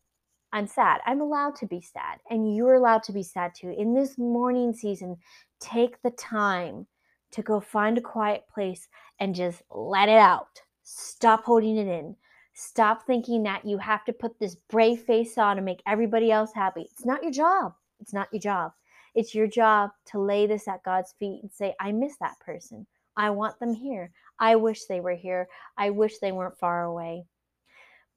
I'm 0.52 0.66
sad. 0.66 1.00
I'm 1.06 1.20
allowed 1.20 1.56
to 1.56 1.66
be 1.66 1.80
sad, 1.80 2.20
and 2.30 2.56
you're 2.56 2.74
allowed 2.74 3.02
to 3.04 3.12
be 3.12 3.22
sad 3.22 3.54
too. 3.54 3.74
In 3.76 3.94
this 3.94 4.16
mourning 4.16 4.72
season, 4.72 5.16
take 5.60 6.00
the 6.02 6.10
time 6.12 6.86
to 7.32 7.42
go 7.42 7.60
find 7.60 7.98
a 7.98 8.02
quiet 8.02 8.44
place 8.52 8.88
and 9.20 9.34
just 9.34 9.62
let 9.70 10.08
it 10.08 10.18
out. 10.18 10.60
Stop 10.82 11.44
holding 11.44 11.76
it 11.76 11.86
in. 11.86 12.16
Stop 12.54 13.06
thinking 13.06 13.42
that 13.42 13.64
you 13.64 13.78
have 13.78 14.04
to 14.06 14.12
put 14.12 14.38
this 14.38 14.56
brave 14.70 15.02
face 15.02 15.36
on 15.36 15.58
and 15.58 15.64
make 15.64 15.82
everybody 15.86 16.32
else 16.32 16.52
happy. 16.54 16.88
It's 16.90 17.04
not 17.04 17.22
your 17.22 17.32
job. 17.32 17.74
It's 18.00 18.14
not 18.14 18.28
your 18.32 18.40
job. 18.40 18.72
It's 19.14 19.34
your 19.34 19.46
job 19.46 19.90
to 20.06 20.20
lay 20.20 20.46
this 20.46 20.66
at 20.66 20.82
God's 20.82 21.12
feet 21.18 21.40
and 21.42 21.52
say, 21.52 21.74
I 21.78 21.92
miss 21.92 22.16
that 22.20 22.40
person. 22.40 22.86
I 23.16 23.30
want 23.30 23.58
them 23.60 23.74
here. 23.74 24.12
I 24.38 24.56
wish 24.56 24.84
they 24.84 25.00
were 25.00 25.14
here. 25.14 25.48
I 25.76 25.90
wish 25.90 26.18
they 26.18 26.32
weren't 26.32 26.58
far 26.58 26.84
away. 26.84 27.26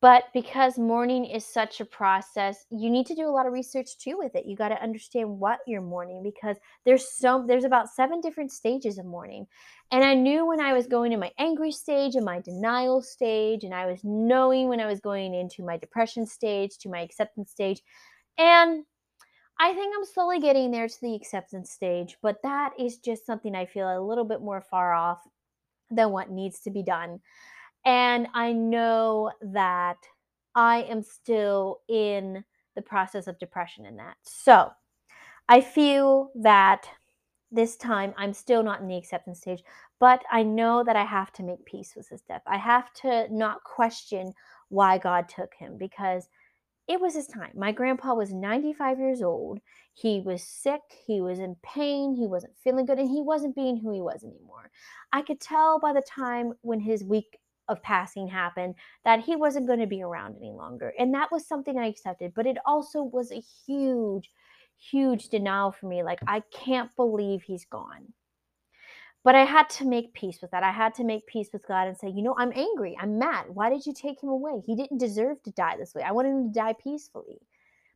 But 0.01 0.23
because 0.33 0.79
mourning 0.79 1.25
is 1.25 1.45
such 1.45 1.79
a 1.79 1.85
process, 1.85 2.65
you 2.71 2.89
need 2.89 3.05
to 3.05 3.13
do 3.15 3.27
a 3.27 3.31
lot 3.31 3.45
of 3.45 3.53
research 3.53 3.97
too 3.99 4.17
with 4.17 4.33
it. 4.33 4.47
You 4.47 4.55
got 4.55 4.69
to 4.69 4.81
understand 4.81 5.39
what 5.39 5.59
you're 5.67 5.79
mourning 5.81 6.23
because 6.23 6.57
there's 6.85 7.07
so 7.07 7.45
there's 7.47 7.65
about 7.65 7.87
seven 7.89 8.19
different 8.19 8.51
stages 8.51 8.97
of 8.97 9.05
mourning. 9.05 9.45
And 9.91 10.03
I 10.03 10.15
knew 10.15 10.45
when 10.47 10.59
I 10.59 10.73
was 10.73 10.87
going 10.87 11.11
in 11.11 11.19
my 11.19 11.31
angry 11.37 11.71
stage 11.71 12.15
and 12.15 12.25
my 12.25 12.39
denial 12.39 13.03
stage 13.03 13.63
and 13.63 13.75
I 13.75 13.85
was 13.85 13.99
knowing 14.03 14.69
when 14.69 14.79
I 14.79 14.87
was 14.87 14.99
going 14.99 15.35
into 15.35 15.63
my 15.63 15.77
depression 15.77 16.25
stage 16.25 16.79
to 16.79 16.89
my 16.89 17.01
acceptance 17.01 17.51
stage. 17.51 17.81
And 18.39 18.85
I 19.59 19.73
think 19.73 19.95
I'm 19.95 20.05
slowly 20.05 20.39
getting 20.39 20.71
there 20.71 20.87
to 20.87 21.01
the 21.01 21.15
acceptance 21.15 21.71
stage, 21.71 22.17
but 22.23 22.37
that 22.43 22.73
is 22.79 22.97
just 22.97 23.25
something 23.25 23.55
I 23.55 23.65
feel 23.67 23.87
a 23.87 24.01
little 24.01 24.25
bit 24.25 24.41
more 24.41 24.61
far 24.61 24.93
off 24.93 25.19
than 25.91 26.11
what 26.11 26.31
needs 26.31 26.61
to 26.61 26.71
be 26.71 26.83
done. 26.83 27.19
And 27.85 28.27
I 28.33 28.53
know 28.53 29.31
that 29.41 29.97
I 30.55 30.83
am 30.83 31.01
still 31.01 31.79
in 31.87 32.43
the 32.75 32.81
process 32.81 33.27
of 33.27 33.39
depression 33.39 33.85
in 33.85 33.97
that. 33.97 34.15
So 34.21 34.71
I 35.49 35.61
feel 35.61 36.31
that 36.35 36.87
this 37.51 37.75
time 37.75 38.13
I'm 38.17 38.33
still 38.33 38.63
not 38.63 38.81
in 38.81 38.87
the 38.87 38.97
acceptance 38.97 39.39
stage, 39.39 39.63
but 39.99 40.23
I 40.31 40.43
know 40.43 40.83
that 40.83 40.95
I 40.95 41.03
have 41.03 41.33
to 41.33 41.43
make 41.43 41.65
peace 41.65 41.93
with 41.95 42.07
his 42.07 42.21
death. 42.21 42.41
I 42.47 42.57
have 42.57 42.93
to 43.01 43.27
not 43.29 43.63
question 43.63 44.33
why 44.69 44.97
God 44.97 45.27
took 45.27 45.53
him 45.53 45.77
because 45.77 46.29
it 46.87 46.99
was 46.99 47.13
his 47.13 47.27
time. 47.27 47.51
My 47.55 47.71
grandpa 47.71 48.13
was 48.13 48.33
95 48.33 48.99
years 48.99 49.21
old. 49.21 49.59
He 49.93 50.21
was 50.21 50.43
sick. 50.43 50.81
He 51.05 51.21
was 51.21 51.39
in 51.39 51.55
pain. 51.61 52.15
He 52.15 52.27
wasn't 52.27 52.57
feeling 52.63 52.85
good, 52.85 52.99
and 52.99 53.09
he 53.09 53.21
wasn't 53.21 53.55
being 53.55 53.77
who 53.77 53.93
he 53.93 54.01
was 54.01 54.23
anymore. 54.23 54.71
I 55.13 55.21
could 55.21 55.39
tell 55.39 55.79
by 55.79 55.93
the 55.93 56.01
time 56.01 56.53
when 56.61 56.79
his 56.79 57.03
week 57.03 57.37
of 57.71 57.81
passing 57.81 58.27
happened 58.27 58.75
that 59.05 59.21
he 59.21 59.35
wasn't 59.35 59.67
going 59.67 59.79
to 59.79 59.87
be 59.87 60.03
around 60.03 60.35
any 60.37 60.51
longer. 60.51 60.93
And 60.99 61.13
that 61.13 61.31
was 61.31 61.47
something 61.47 61.77
I 61.77 61.87
accepted, 61.87 62.33
but 62.35 62.45
it 62.45 62.57
also 62.65 63.01
was 63.01 63.31
a 63.31 63.41
huge, 63.65 64.29
huge 64.77 65.29
denial 65.29 65.71
for 65.71 65.87
me. 65.87 66.03
Like, 66.03 66.19
I 66.27 66.41
can't 66.51 66.95
believe 66.95 67.41
he's 67.41 67.65
gone. 67.65 68.13
But 69.23 69.35
I 69.35 69.45
had 69.45 69.69
to 69.71 69.85
make 69.85 70.13
peace 70.13 70.39
with 70.41 70.51
that. 70.51 70.63
I 70.63 70.71
had 70.71 70.95
to 70.95 71.03
make 71.03 71.27
peace 71.27 71.49
with 71.53 71.67
God 71.67 71.87
and 71.87 71.95
say, 71.95 72.09
you 72.09 72.23
know, 72.23 72.35
I'm 72.37 72.51
angry. 72.55 72.97
I'm 72.99 73.19
mad. 73.19 73.45
Why 73.53 73.69
did 73.69 73.85
you 73.85 73.93
take 73.93 74.21
him 74.21 74.29
away? 74.29 74.63
He 74.65 74.75
didn't 74.75 74.97
deserve 74.97 75.41
to 75.43 75.51
die 75.51 75.77
this 75.77 75.93
way. 75.93 76.01
I 76.01 76.11
wanted 76.11 76.29
him 76.29 76.47
to 76.51 76.59
die 76.59 76.73
peacefully. 76.73 77.39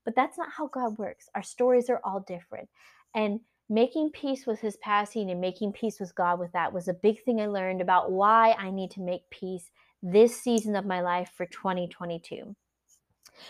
But 0.05 0.15
that's 0.15 0.37
not 0.37 0.51
how 0.55 0.67
God 0.67 0.99
works. 0.99 1.27
Our 1.33 1.41
stories 1.41 1.89
are 1.89 1.99
all 2.03 2.19
different. 2.27 2.69
And 3.15 3.39
making 3.69 4.11
peace 4.11 4.45
with 4.47 4.61
his 4.61 4.77
passing 4.77 5.31
and 5.31 5.41
making 5.41 5.73
peace 5.73 5.99
with 5.99 6.15
God 6.15 6.39
with 6.39 6.51
that 6.53 6.73
was 6.73 6.87
a 6.87 6.93
big 6.93 7.23
thing 7.23 7.41
I 7.41 7.47
learned 7.47 7.81
about 7.81 8.11
why 8.11 8.53
I 8.53 8.71
need 8.71 8.91
to 8.91 9.01
make 9.01 9.29
peace 9.31 9.71
this 10.03 10.39
season 10.39 10.75
of 10.75 10.85
my 10.85 11.01
life 11.01 11.31
for 11.35 11.45
2022. 11.47 12.55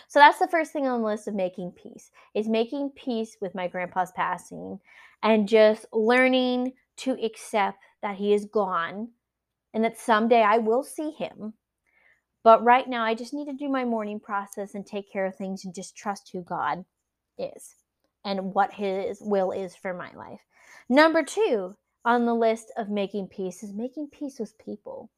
So 0.08 0.20
that's 0.20 0.38
the 0.40 0.48
first 0.48 0.72
thing 0.72 0.86
on 0.86 1.00
the 1.02 1.06
list 1.06 1.28
of 1.28 1.34
making 1.34 1.72
peace 1.72 2.10
is 2.34 2.48
making 2.48 2.90
peace 2.96 3.36
with 3.40 3.54
my 3.54 3.68
grandpa's 3.68 4.12
passing 4.16 4.80
and 5.22 5.48
just 5.48 5.86
learning 5.92 6.74
to 6.98 7.12
accept 7.24 7.78
that 8.02 8.16
he 8.16 8.34
is 8.34 8.46
gone 8.46 9.10
and 9.74 9.84
that 9.84 9.98
someday 9.98 10.42
I 10.42 10.58
will 10.58 10.84
see 10.84 11.12
him 11.12 11.54
But 12.44 12.64
right 12.64 12.88
now, 12.88 13.04
I 13.04 13.14
just 13.14 13.34
need 13.34 13.46
to 13.46 13.54
do 13.54 13.68
my 13.68 13.84
mourning 13.84 14.20
process 14.20 14.74
and 14.74 14.86
take 14.86 15.12
care 15.12 15.26
of 15.26 15.36
things 15.36 15.64
and 15.64 15.74
just 15.74 15.96
trust 15.96 16.30
who 16.32 16.42
God 16.42 16.84
is 17.38 17.74
and 18.26 18.52
what 18.52 18.74
His 18.74 19.18
will 19.22 19.52
is 19.52 19.74
for 19.74 19.94
my 19.94 20.12
life. 20.14 20.40
Number 20.90 21.22
two 21.22 21.74
on 22.04 22.26
the 22.26 22.34
list 22.34 22.70
of 22.76 22.90
making 22.90 23.28
peace 23.28 23.62
is 23.62 23.72
making 23.72 24.08
peace 24.08 24.38
with 24.38 24.58
people. 24.58 25.10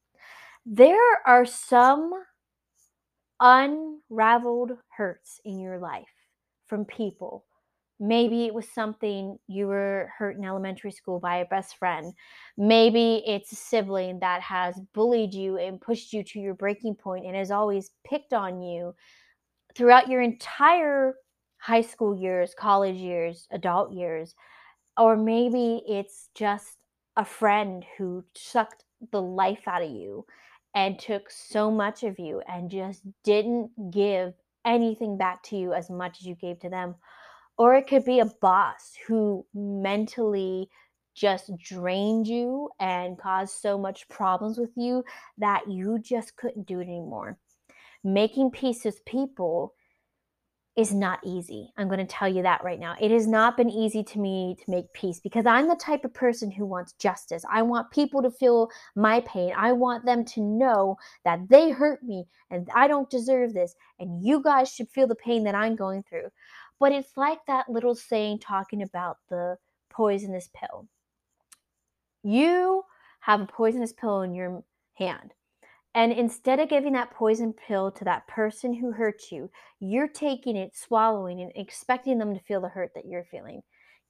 There 0.64 1.18
are 1.26 1.44
some 1.44 2.12
unraveled 3.40 4.72
hurts 4.96 5.40
in 5.44 5.58
your 5.58 5.78
life 5.78 6.06
from 6.66 6.84
people. 6.84 7.44
Maybe 8.00 8.44
it 8.44 8.54
was 8.54 8.68
something 8.68 9.38
you 9.48 9.66
were 9.66 10.10
hurt 10.16 10.36
in 10.36 10.44
elementary 10.44 10.92
school 10.92 11.18
by 11.18 11.38
a 11.38 11.46
best 11.46 11.76
friend. 11.78 12.12
Maybe 12.56 13.24
it's 13.26 13.52
a 13.52 13.56
sibling 13.56 14.20
that 14.20 14.40
has 14.42 14.78
bullied 14.94 15.34
you 15.34 15.58
and 15.58 15.80
pushed 15.80 16.12
you 16.12 16.22
to 16.22 16.38
your 16.38 16.54
breaking 16.54 16.94
point 16.94 17.26
and 17.26 17.34
has 17.34 17.50
always 17.50 17.90
picked 18.04 18.32
on 18.32 18.62
you 18.62 18.94
throughout 19.74 20.08
your 20.08 20.20
entire 20.20 21.14
high 21.58 21.82
school 21.82 22.14
years, 22.14 22.54
college 22.54 22.96
years, 22.96 23.46
adult 23.50 23.92
years. 23.92 24.34
Or 24.96 25.16
maybe 25.16 25.82
it's 25.86 26.28
just 26.34 26.76
a 27.16 27.24
friend 27.24 27.84
who 27.96 28.24
sucked 28.34 28.84
the 29.12 29.22
life 29.22 29.66
out 29.66 29.82
of 29.82 29.90
you 29.90 30.24
and 30.74 30.98
took 30.98 31.30
so 31.30 31.70
much 31.70 32.02
of 32.04 32.18
you 32.18 32.42
and 32.48 32.70
just 32.70 33.02
didn't 33.24 33.70
give 33.90 34.34
anything 34.64 35.16
back 35.16 35.42
to 35.42 35.56
you 35.56 35.72
as 35.72 35.90
much 35.90 36.18
as 36.20 36.26
you 36.26 36.34
gave 36.34 36.60
to 36.60 36.68
them. 36.68 36.94
Or 37.56 37.74
it 37.74 37.88
could 37.88 38.04
be 38.04 38.20
a 38.20 38.32
boss 38.40 38.92
who 39.06 39.44
mentally 39.52 40.68
just 41.14 41.56
drained 41.58 42.28
you 42.28 42.70
and 42.78 43.18
caused 43.18 43.54
so 43.60 43.76
much 43.76 44.08
problems 44.08 44.58
with 44.58 44.70
you 44.76 45.04
that 45.38 45.68
you 45.68 45.98
just 45.98 46.36
couldn't 46.36 46.66
do 46.66 46.78
it 46.78 46.84
anymore. 46.84 47.36
Making 48.04 48.52
peace 48.52 48.84
with 48.84 49.04
people 49.04 49.74
is 50.78 50.94
not 50.94 51.18
easy. 51.24 51.72
I'm 51.76 51.88
going 51.88 51.98
to 51.98 52.06
tell 52.06 52.28
you 52.28 52.44
that 52.44 52.62
right 52.62 52.78
now. 52.78 52.94
It 53.00 53.10
has 53.10 53.26
not 53.26 53.56
been 53.56 53.68
easy 53.68 54.04
to 54.04 54.20
me 54.20 54.56
to 54.64 54.70
make 54.70 54.92
peace 54.92 55.18
because 55.18 55.44
I'm 55.44 55.66
the 55.66 55.74
type 55.74 56.04
of 56.04 56.14
person 56.14 56.52
who 56.52 56.64
wants 56.64 56.92
justice. 56.92 57.42
I 57.50 57.62
want 57.62 57.90
people 57.90 58.22
to 58.22 58.30
feel 58.30 58.70
my 58.94 59.20
pain. 59.22 59.52
I 59.56 59.72
want 59.72 60.04
them 60.04 60.24
to 60.26 60.40
know 60.40 60.96
that 61.24 61.48
they 61.48 61.70
hurt 61.70 62.04
me 62.04 62.26
and 62.52 62.68
I 62.72 62.86
don't 62.86 63.10
deserve 63.10 63.54
this. 63.54 63.74
And 63.98 64.24
you 64.24 64.40
guys 64.40 64.72
should 64.72 64.88
feel 64.88 65.08
the 65.08 65.16
pain 65.16 65.42
that 65.44 65.56
I'm 65.56 65.74
going 65.74 66.04
through. 66.04 66.28
But 66.78 66.92
it's 66.92 67.16
like 67.16 67.40
that 67.48 67.68
little 67.68 67.96
saying 67.96 68.38
talking 68.38 68.82
about 68.82 69.18
the 69.28 69.58
poisonous 69.90 70.48
pill. 70.54 70.86
You 72.22 72.84
have 73.18 73.40
a 73.40 73.46
poisonous 73.46 73.92
pill 73.92 74.22
in 74.22 74.32
your 74.32 74.62
hand. 74.94 75.34
And 75.94 76.12
instead 76.12 76.60
of 76.60 76.68
giving 76.68 76.92
that 76.92 77.10
poison 77.10 77.52
pill 77.52 77.90
to 77.92 78.04
that 78.04 78.28
person 78.28 78.74
who 78.74 78.92
hurt 78.92 79.32
you, 79.32 79.50
you're 79.80 80.08
taking 80.08 80.56
it, 80.56 80.76
swallowing 80.76 81.40
it, 81.40 81.52
expecting 81.54 82.18
them 82.18 82.34
to 82.34 82.40
feel 82.40 82.60
the 82.60 82.68
hurt 82.68 82.92
that 82.94 83.06
you're 83.06 83.24
feeling. 83.24 83.62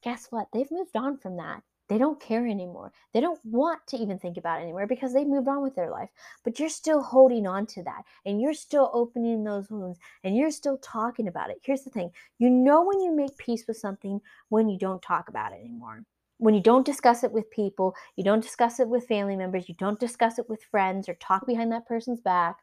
Guess 0.02 0.28
what? 0.30 0.48
They've 0.52 0.70
moved 0.70 0.96
on 0.96 1.18
from 1.18 1.36
that. 1.36 1.62
They 1.88 1.96
don't 1.96 2.20
care 2.20 2.46
anymore. 2.46 2.92
They 3.14 3.20
don't 3.20 3.40
want 3.44 3.86
to 3.88 3.96
even 3.96 4.18
think 4.18 4.36
about 4.36 4.60
it 4.60 4.64
anymore 4.64 4.86
because 4.86 5.14
they've 5.14 5.26
moved 5.26 5.48
on 5.48 5.62
with 5.62 5.74
their 5.74 5.90
life. 5.90 6.10
But 6.44 6.58
you're 6.60 6.68
still 6.68 7.02
holding 7.02 7.46
on 7.46 7.64
to 7.66 7.82
that 7.84 8.02
and 8.26 8.40
you're 8.40 8.52
still 8.52 8.90
opening 8.92 9.42
those 9.42 9.70
wounds 9.70 9.98
and 10.22 10.36
you're 10.36 10.50
still 10.50 10.76
talking 10.78 11.28
about 11.28 11.50
it. 11.50 11.58
Here's 11.62 11.84
the 11.84 11.90
thing 11.90 12.10
you 12.38 12.50
know 12.50 12.84
when 12.84 13.00
you 13.00 13.14
make 13.14 13.36
peace 13.38 13.64
with 13.66 13.78
something 13.78 14.20
when 14.50 14.68
you 14.68 14.78
don't 14.78 15.00
talk 15.00 15.30
about 15.30 15.52
it 15.52 15.60
anymore 15.64 16.04
when 16.38 16.54
you 16.54 16.62
don't 16.62 16.86
discuss 16.86 17.24
it 17.24 17.32
with 17.32 17.50
people, 17.50 17.94
you 18.16 18.24
don't 18.24 18.42
discuss 18.42 18.80
it 18.80 18.88
with 18.88 19.06
family 19.06 19.36
members, 19.36 19.68
you 19.68 19.74
don't 19.78 20.00
discuss 20.00 20.38
it 20.38 20.48
with 20.48 20.62
friends 20.70 21.08
or 21.08 21.14
talk 21.14 21.46
behind 21.46 21.70
that 21.72 21.86
person's 21.86 22.20
back, 22.20 22.56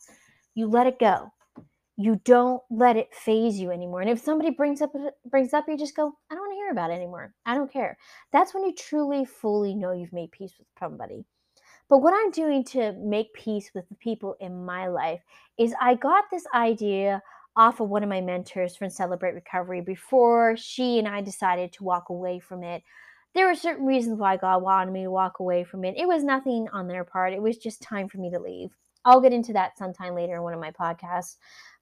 you 0.55 0.67
let 0.67 0.87
it 0.87 0.99
go. 0.99 1.31
You 1.97 2.19
don't 2.25 2.61
let 2.69 2.97
it 2.97 3.13
faze 3.13 3.57
you 3.57 3.71
anymore. 3.71 4.01
And 4.01 4.09
if 4.09 4.19
somebody 4.19 4.49
brings 4.49 4.81
up 4.81 4.91
brings 5.29 5.53
up, 5.53 5.65
you 5.67 5.77
just 5.77 5.95
go, 5.95 6.11
I 6.29 6.35
don't 6.35 6.43
want 6.43 6.51
to 6.51 6.57
hear 6.57 6.71
about 6.71 6.91
it 6.91 6.95
anymore. 6.95 7.33
I 7.45 7.55
don't 7.55 7.71
care. 7.71 7.97
That's 8.33 8.53
when 8.53 8.65
you 8.65 8.73
truly, 8.73 9.23
fully 9.23 9.75
know 9.75 9.93
you've 9.93 10.11
made 10.11 10.31
peace 10.31 10.53
with 10.57 10.67
somebody. 10.77 11.25
But 11.87 11.99
what 11.99 12.13
I'm 12.13 12.31
doing 12.31 12.63
to 12.65 12.93
make 12.93 13.33
peace 13.33 13.71
with 13.73 13.87
the 13.87 13.95
people 13.95 14.35
in 14.41 14.65
my 14.65 14.87
life 14.87 15.21
is 15.57 15.73
I 15.79 15.95
got 15.95 16.25
this 16.31 16.45
idea 16.53 17.21
off 17.55 17.79
of 17.79 17.89
one 17.89 18.03
of 18.03 18.09
my 18.09 18.19
mentors 18.19 18.75
from 18.75 18.89
Celebrate 18.89 19.33
Recovery 19.33 19.81
before 19.81 20.57
she 20.57 20.99
and 20.99 21.07
I 21.07 21.21
decided 21.21 21.71
to 21.73 21.83
walk 21.83 22.09
away 22.09 22.39
from 22.39 22.63
it 22.63 22.83
there 23.35 23.47
were 23.47 23.55
certain 23.55 23.85
reasons 23.85 24.17
why 24.17 24.37
God 24.37 24.63
wanted 24.63 24.91
me 24.91 25.03
to 25.03 25.11
walk 25.11 25.39
away 25.39 25.63
from 25.65 25.83
it. 25.83 25.95
It 25.97 26.07
was 26.07 26.23
nothing 26.23 26.67
on 26.71 26.87
their 26.87 27.03
part. 27.03 27.33
It 27.33 27.41
was 27.41 27.57
just 27.57 27.81
time 27.81 28.07
for 28.07 28.17
me 28.17 28.29
to 28.31 28.39
leave. 28.39 28.71
I'll 29.03 29.21
get 29.21 29.33
into 29.33 29.53
that 29.53 29.77
sometime 29.77 30.15
later 30.15 30.35
in 30.35 30.41
one 30.41 30.53
of 30.53 30.59
my 30.59 30.71
podcasts. 30.71 31.35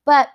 But 0.03 0.29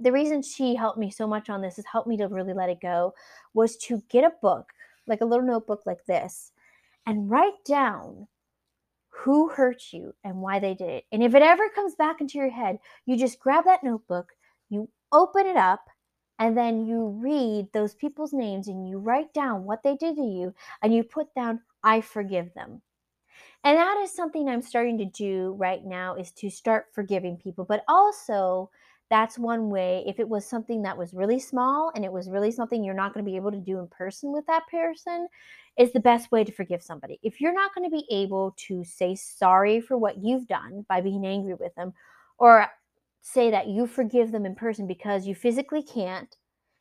the 0.00 0.12
reason 0.12 0.42
she 0.42 0.76
helped 0.76 0.96
me 0.96 1.10
so 1.10 1.26
much 1.26 1.50
on 1.50 1.60
this 1.60 1.78
is 1.78 1.84
helped 1.90 2.08
me 2.08 2.16
to 2.18 2.28
really 2.28 2.54
let 2.54 2.70
it 2.70 2.80
go 2.80 3.14
was 3.52 3.76
to 3.78 4.02
get 4.08 4.24
a 4.24 4.32
book, 4.40 4.70
like 5.08 5.20
a 5.20 5.24
little 5.24 5.44
notebook 5.44 5.82
like 5.84 6.04
this, 6.06 6.52
and 7.04 7.28
write 7.28 7.64
down 7.66 8.28
who 9.08 9.48
hurt 9.48 9.92
you 9.92 10.14
and 10.22 10.36
why 10.36 10.60
they 10.60 10.74
did 10.74 10.88
it. 10.88 11.04
And 11.10 11.22
if 11.22 11.34
it 11.34 11.42
ever 11.42 11.68
comes 11.74 11.96
back 11.96 12.20
into 12.20 12.38
your 12.38 12.50
head, 12.50 12.78
you 13.06 13.16
just 13.16 13.40
grab 13.40 13.64
that 13.64 13.82
notebook, 13.82 14.28
you 14.70 14.88
open 15.10 15.46
it 15.46 15.56
up, 15.56 15.80
and 16.38 16.56
then 16.56 16.86
you 16.86 17.08
read 17.20 17.68
those 17.72 17.94
people's 17.94 18.32
names 18.32 18.68
and 18.68 18.88
you 18.88 18.98
write 18.98 19.32
down 19.34 19.64
what 19.64 19.82
they 19.82 19.96
did 19.96 20.16
to 20.16 20.22
you 20.22 20.54
and 20.82 20.94
you 20.94 21.02
put 21.02 21.34
down 21.34 21.60
i 21.82 22.00
forgive 22.00 22.52
them. 22.54 22.82
And 23.64 23.76
that 23.76 23.98
is 24.02 24.12
something 24.12 24.48
i'm 24.48 24.62
starting 24.62 24.98
to 24.98 25.04
do 25.04 25.54
right 25.58 25.84
now 25.84 26.14
is 26.14 26.30
to 26.32 26.50
start 26.50 26.86
forgiving 26.92 27.36
people 27.36 27.64
but 27.64 27.84
also 27.88 28.70
that's 29.10 29.38
one 29.38 29.70
way 29.70 30.04
if 30.06 30.20
it 30.20 30.28
was 30.28 30.44
something 30.44 30.82
that 30.82 30.96
was 30.96 31.14
really 31.14 31.38
small 31.38 31.90
and 31.94 32.04
it 32.04 32.12
was 32.12 32.28
really 32.28 32.50
something 32.50 32.84
you're 32.84 32.94
not 32.94 33.14
going 33.14 33.24
to 33.24 33.30
be 33.30 33.36
able 33.36 33.50
to 33.50 33.58
do 33.58 33.78
in 33.78 33.88
person 33.88 34.32
with 34.32 34.46
that 34.46 34.66
person 34.70 35.26
is 35.78 35.92
the 35.92 36.00
best 36.00 36.30
way 36.30 36.44
to 36.44 36.52
forgive 36.52 36.82
somebody. 36.82 37.18
If 37.22 37.40
you're 37.40 37.54
not 37.54 37.74
going 37.74 37.88
to 37.88 37.96
be 37.96 38.04
able 38.10 38.54
to 38.68 38.84
say 38.84 39.14
sorry 39.14 39.80
for 39.80 39.96
what 39.96 40.18
you've 40.18 40.46
done 40.46 40.84
by 40.88 41.00
being 41.00 41.24
angry 41.24 41.54
with 41.54 41.74
them 41.74 41.94
or 42.38 42.66
say 43.32 43.50
that 43.50 43.68
you 43.68 43.86
forgive 43.86 44.32
them 44.32 44.46
in 44.46 44.54
person 44.54 44.86
because 44.86 45.26
you 45.26 45.34
physically 45.34 45.82
can't, 45.82 46.36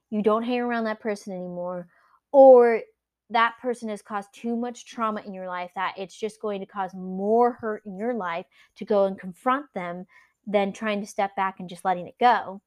you 0.09 0.21
don't 0.21 0.43
hang 0.43 0.61
around 0.61 0.85
that 0.85 0.99
person 0.99 1.33
anymore, 1.33 1.87
or 2.31 2.81
that 3.29 3.55
person 3.61 3.89
has 3.89 4.01
caused 4.01 4.29
too 4.33 4.55
much 4.55 4.85
trauma 4.85 5.21
in 5.25 5.33
your 5.33 5.47
life 5.47 5.71
that 5.75 5.93
it's 5.97 6.17
just 6.17 6.41
going 6.41 6.61
to 6.61 6.65
cause 6.65 6.93
more 6.93 7.51
hurt 7.53 7.83
in 7.85 7.97
your 7.97 8.13
life 8.13 8.45
to 8.77 8.85
go 8.85 9.05
and 9.05 9.19
confront 9.19 9.65
them 9.73 10.05
than 10.45 10.71
trying 10.71 11.01
to 11.01 11.07
step 11.07 11.35
back 11.35 11.59
and 11.59 11.67
just 11.67 11.83
letting 11.83 12.07
it 12.07 12.15
go. 12.19 12.61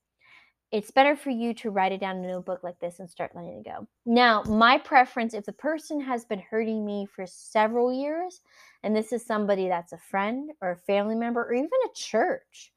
It's 0.70 0.90
better 0.90 1.16
for 1.16 1.30
you 1.30 1.54
to 1.54 1.70
write 1.70 1.92
it 1.92 2.00
down 2.00 2.18
in 2.18 2.25
a 2.26 2.28
notebook 2.28 2.62
like 2.62 2.78
this 2.78 3.00
and 3.00 3.10
start 3.10 3.32
letting 3.34 3.58
it 3.58 3.64
go. 3.64 3.88
Now, 4.04 4.42
my 4.42 4.76
preference 4.76 5.32
if 5.32 5.46
the 5.46 5.52
person 5.52 6.00
has 6.02 6.25
been 6.26 6.38
hurting 6.38 6.84
me 6.84 7.08
for 7.16 7.26
several 7.26 7.92
years, 7.92 8.40
and 8.82 8.94
this 8.94 9.12
is 9.12 9.25
somebody 9.25 9.68
that's 9.68 9.92
a 9.92 9.99
friend 9.99 10.50
or 10.60 10.72
a 10.72 10.76
family 10.76 11.16
member 11.16 11.42
or 11.42 11.54
even 11.54 11.70
a 11.87 11.94
church, 11.94 12.72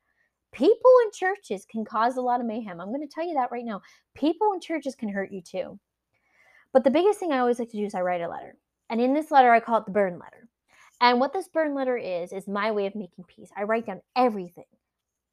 people 0.54 0.92
in 1.04 1.12
churches 1.12 1.66
can 1.70 1.84
cause 1.84 2.18
a 2.18 2.22
lot 2.22 2.40
of 2.40 2.46
mayhem. 2.46 2.80
I'm 2.80 2.90
going 2.90 3.06
to 3.06 3.14
tell 3.14 3.28
you 3.28 3.34
that 3.34 3.52
right 3.52 3.66
now. 3.66 3.82
People 4.16 4.54
in 4.54 4.62
churches 4.62 4.96
can 4.96 5.10
hurt 5.10 5.32
you 5.32 5.42
too. 5.42 5.80
But 6.72 6.84
the 6.84 6.92
biggest 6.92 7.20
thing 7.20 7.32
I 7.32 7.40
always 7.40 7.60
like 7.60 7.70
to 7.72 7.78
do 7.78 7.86
is 7.86 7.94
I 7.94 8.02
write 8.02 8.22
a 8.22 8.30
letter. 8.30 8.56
And 8.90 9.02
in 9.02 9.14
this 9.14 9.32
letter, 9.32 9.52
I 9.52 9.60
call 9.60 9.80
it 9.80 9.86
the 9.86 9.92
burn 9.92 10.14
letter. 10.14 10.48
And 11.02 11.20
what 11.20 11.34
this 11.34 11.48
burn 11.48 11.74
letter 11.76 11.98
is, 11.98 12.32
is 12.32 12.48
my 12.48 12.72
way 12.72 12.86
of 12.86 12.96
making 12.96 13.26
peace. 13.26 13.50
I 13.58 13.64
write 13.64 13.88
down 13.88 14.02
everything, 14.16 14.64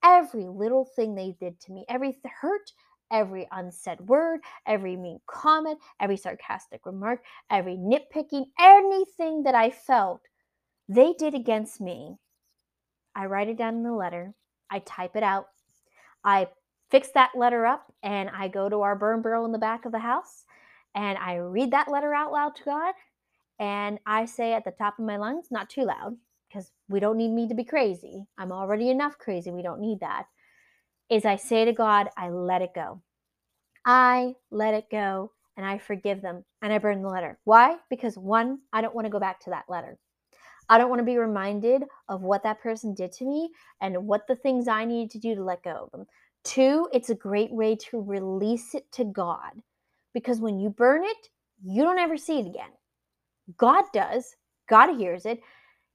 every 0.05 0.47
little 0.47 0.85
thing 0.85 1.15
they 1.15 1.37
did 1.39 1.61
to 1.61 1.73
me, 1.73 1.85
every 1.89 2.19
hurt, 2.41 2.73
every 3.13 3.47
unsaid 3.53 4.01
word, 4.01 4.41
every 4.67 4.97
mean 4.97 5.21
comment, 5.27 5.79
every 6.01 6.17
sarcastic 6.17 6.87
remark, 6.87 7.23
every 7.51 7.77
nitpicking, 7.77 8.47
anything 8.59 9.43
that 9.45 9.55
I 9.55 9.71
felt 9.71 10.23
they 10.89 11.13
did 11.13 11.35
against 11.35 11.81
me. 11.81 12.17
I 13.15 13.27
write 13.27 13.49
it 13.49 13.59
down 13.59 13.77
in 13.77 13.83
the 13.83 13.93
letter 13.93 14.35
I 14.71 14.81
type 14.81 15.17
it 15.17 15.23
out. 15.23 15.47
I 16.25 16.49
fix 16.91 17.11
that 17.15 17.31
letter 17.37 17.67
up 17.67 17.93
and 18.03 18.31
I 18.31 18.49
go 18.49 18.69
to 18.69 18.83
our 18.83 18.97
burn 18.97 19.23
barrel 19.23 19.47
in 19.47 19.53
the 19.53 19.59
back 19.59 19.85
of 19.85 19.93
the 19.93 19.99
house 19.99 20.45
and 20.95 21.19
I 21.19 21.37
read 21.37 21.71
that 21.71 21.91
letter 21.91 22.15
out 22.15 22.33
loud 22.33 22.57
to 22.57 22.65
God. 22.65 22.95
And 23.59 23.99
I 24.07 24.25
say 24.25 24.55
at 24.55 24.65
the 24.65 24.71
top 24.71 24.99
of 24.99 25.05
my 25.05 25.17
lungs, 25.17 25.49
not 25.51 25.69
too 25.69 25.85
loud, 25.85 26.17
because 26.49 26.73
we 26.89 26.99
don't 26.99 27.19
need 27.19 27.31
me 27.31 27.47
to 27.49 27.55
be 27.55 27.65
crazy. 27.65 28.25
I'm 28.39 28.53
already 28.53 28.89
enough 28.91 29.19
crazy. 29.19 29.51
We 29.51 29.63
don't 29.63 29.81
need 29.81 30.01
that. 30.01 30.25
Is 31.11 31.25
I 31.25 31.37
say 31.37 31.65
to 31.65 31.73
God, 31.73 32.09
I 32.17 32.31
let 32.31 32.63
it 32.63 32.71
go. 32.75 33.03
I 33.85 34.35
let 34.51 34.75
it 34.75 34.87
go 34.91 35.33
and 35.57 35.67
I 35.67 35.79
forgive 35.79 36.23
them 36.23 36.45
and 36.63 36.73
I 36.73 36.79
burn 36.79 37.03
the 37.03 37.09
letter. 37.09 37.39
Why? 37.45 37.77
Because 37.91 38.17
one, 38.17 38.61
I 38.73 38.81
don't 38.81 38.95
want 38.95 39.07
to 39.07 39.11
go 39.11 39.21
back 39.21 39.41
to 39.41 39.51
that 39.51 39.65
letter. 39.69 39.99
I 40.71 40.79
don't 40.79 40.89
want 40.89 41.01
to 41.01 41.05
be 41.05 41.19
reminded 41.19 41.83
of 42.09 42.23
what 42.23 42.45
that 42.45 42.63
person 42.63 42.95
did 42.95 43.13
to 43.15 43.25
me 43.25 43.51
and 43.83 44.07
what 44.07 44.27
the 44.29 44.37
things 44.37 44.69
I 44.69 44.85
need 44.85 45.11
to 45.11 45.19
do 45.19 45.35
to 45.35 45.45
let 45.45 45.65
go 45.65 45.73
of 45.73 45.91
them. 45.91 46.07
Two, 46.45 46.89
it's 46.93 47.11
a 47.11 47.15
great 47.15 47.53
way 47.53 47.77
to 47.91 48.01
release 48.01 48.75
it 48.75 48.91
to 48.93 49.05
God 49.05 49.53
because 50.15 50.41
when 50.41 50.61
you 50.61 50.71
burn 50.71 51.05
it, 51.05 51.29
you 51.63 51.83
don't 51.83 51.99
ever 51.99 52.17
see 52.17 52.39
it 52.39 52.47
again. 52.47 52.71
God 53.57 53.85
does, 53.93 54.37
God 54.69 54.97
hears 54.97 55.27
it. 55.27 55.41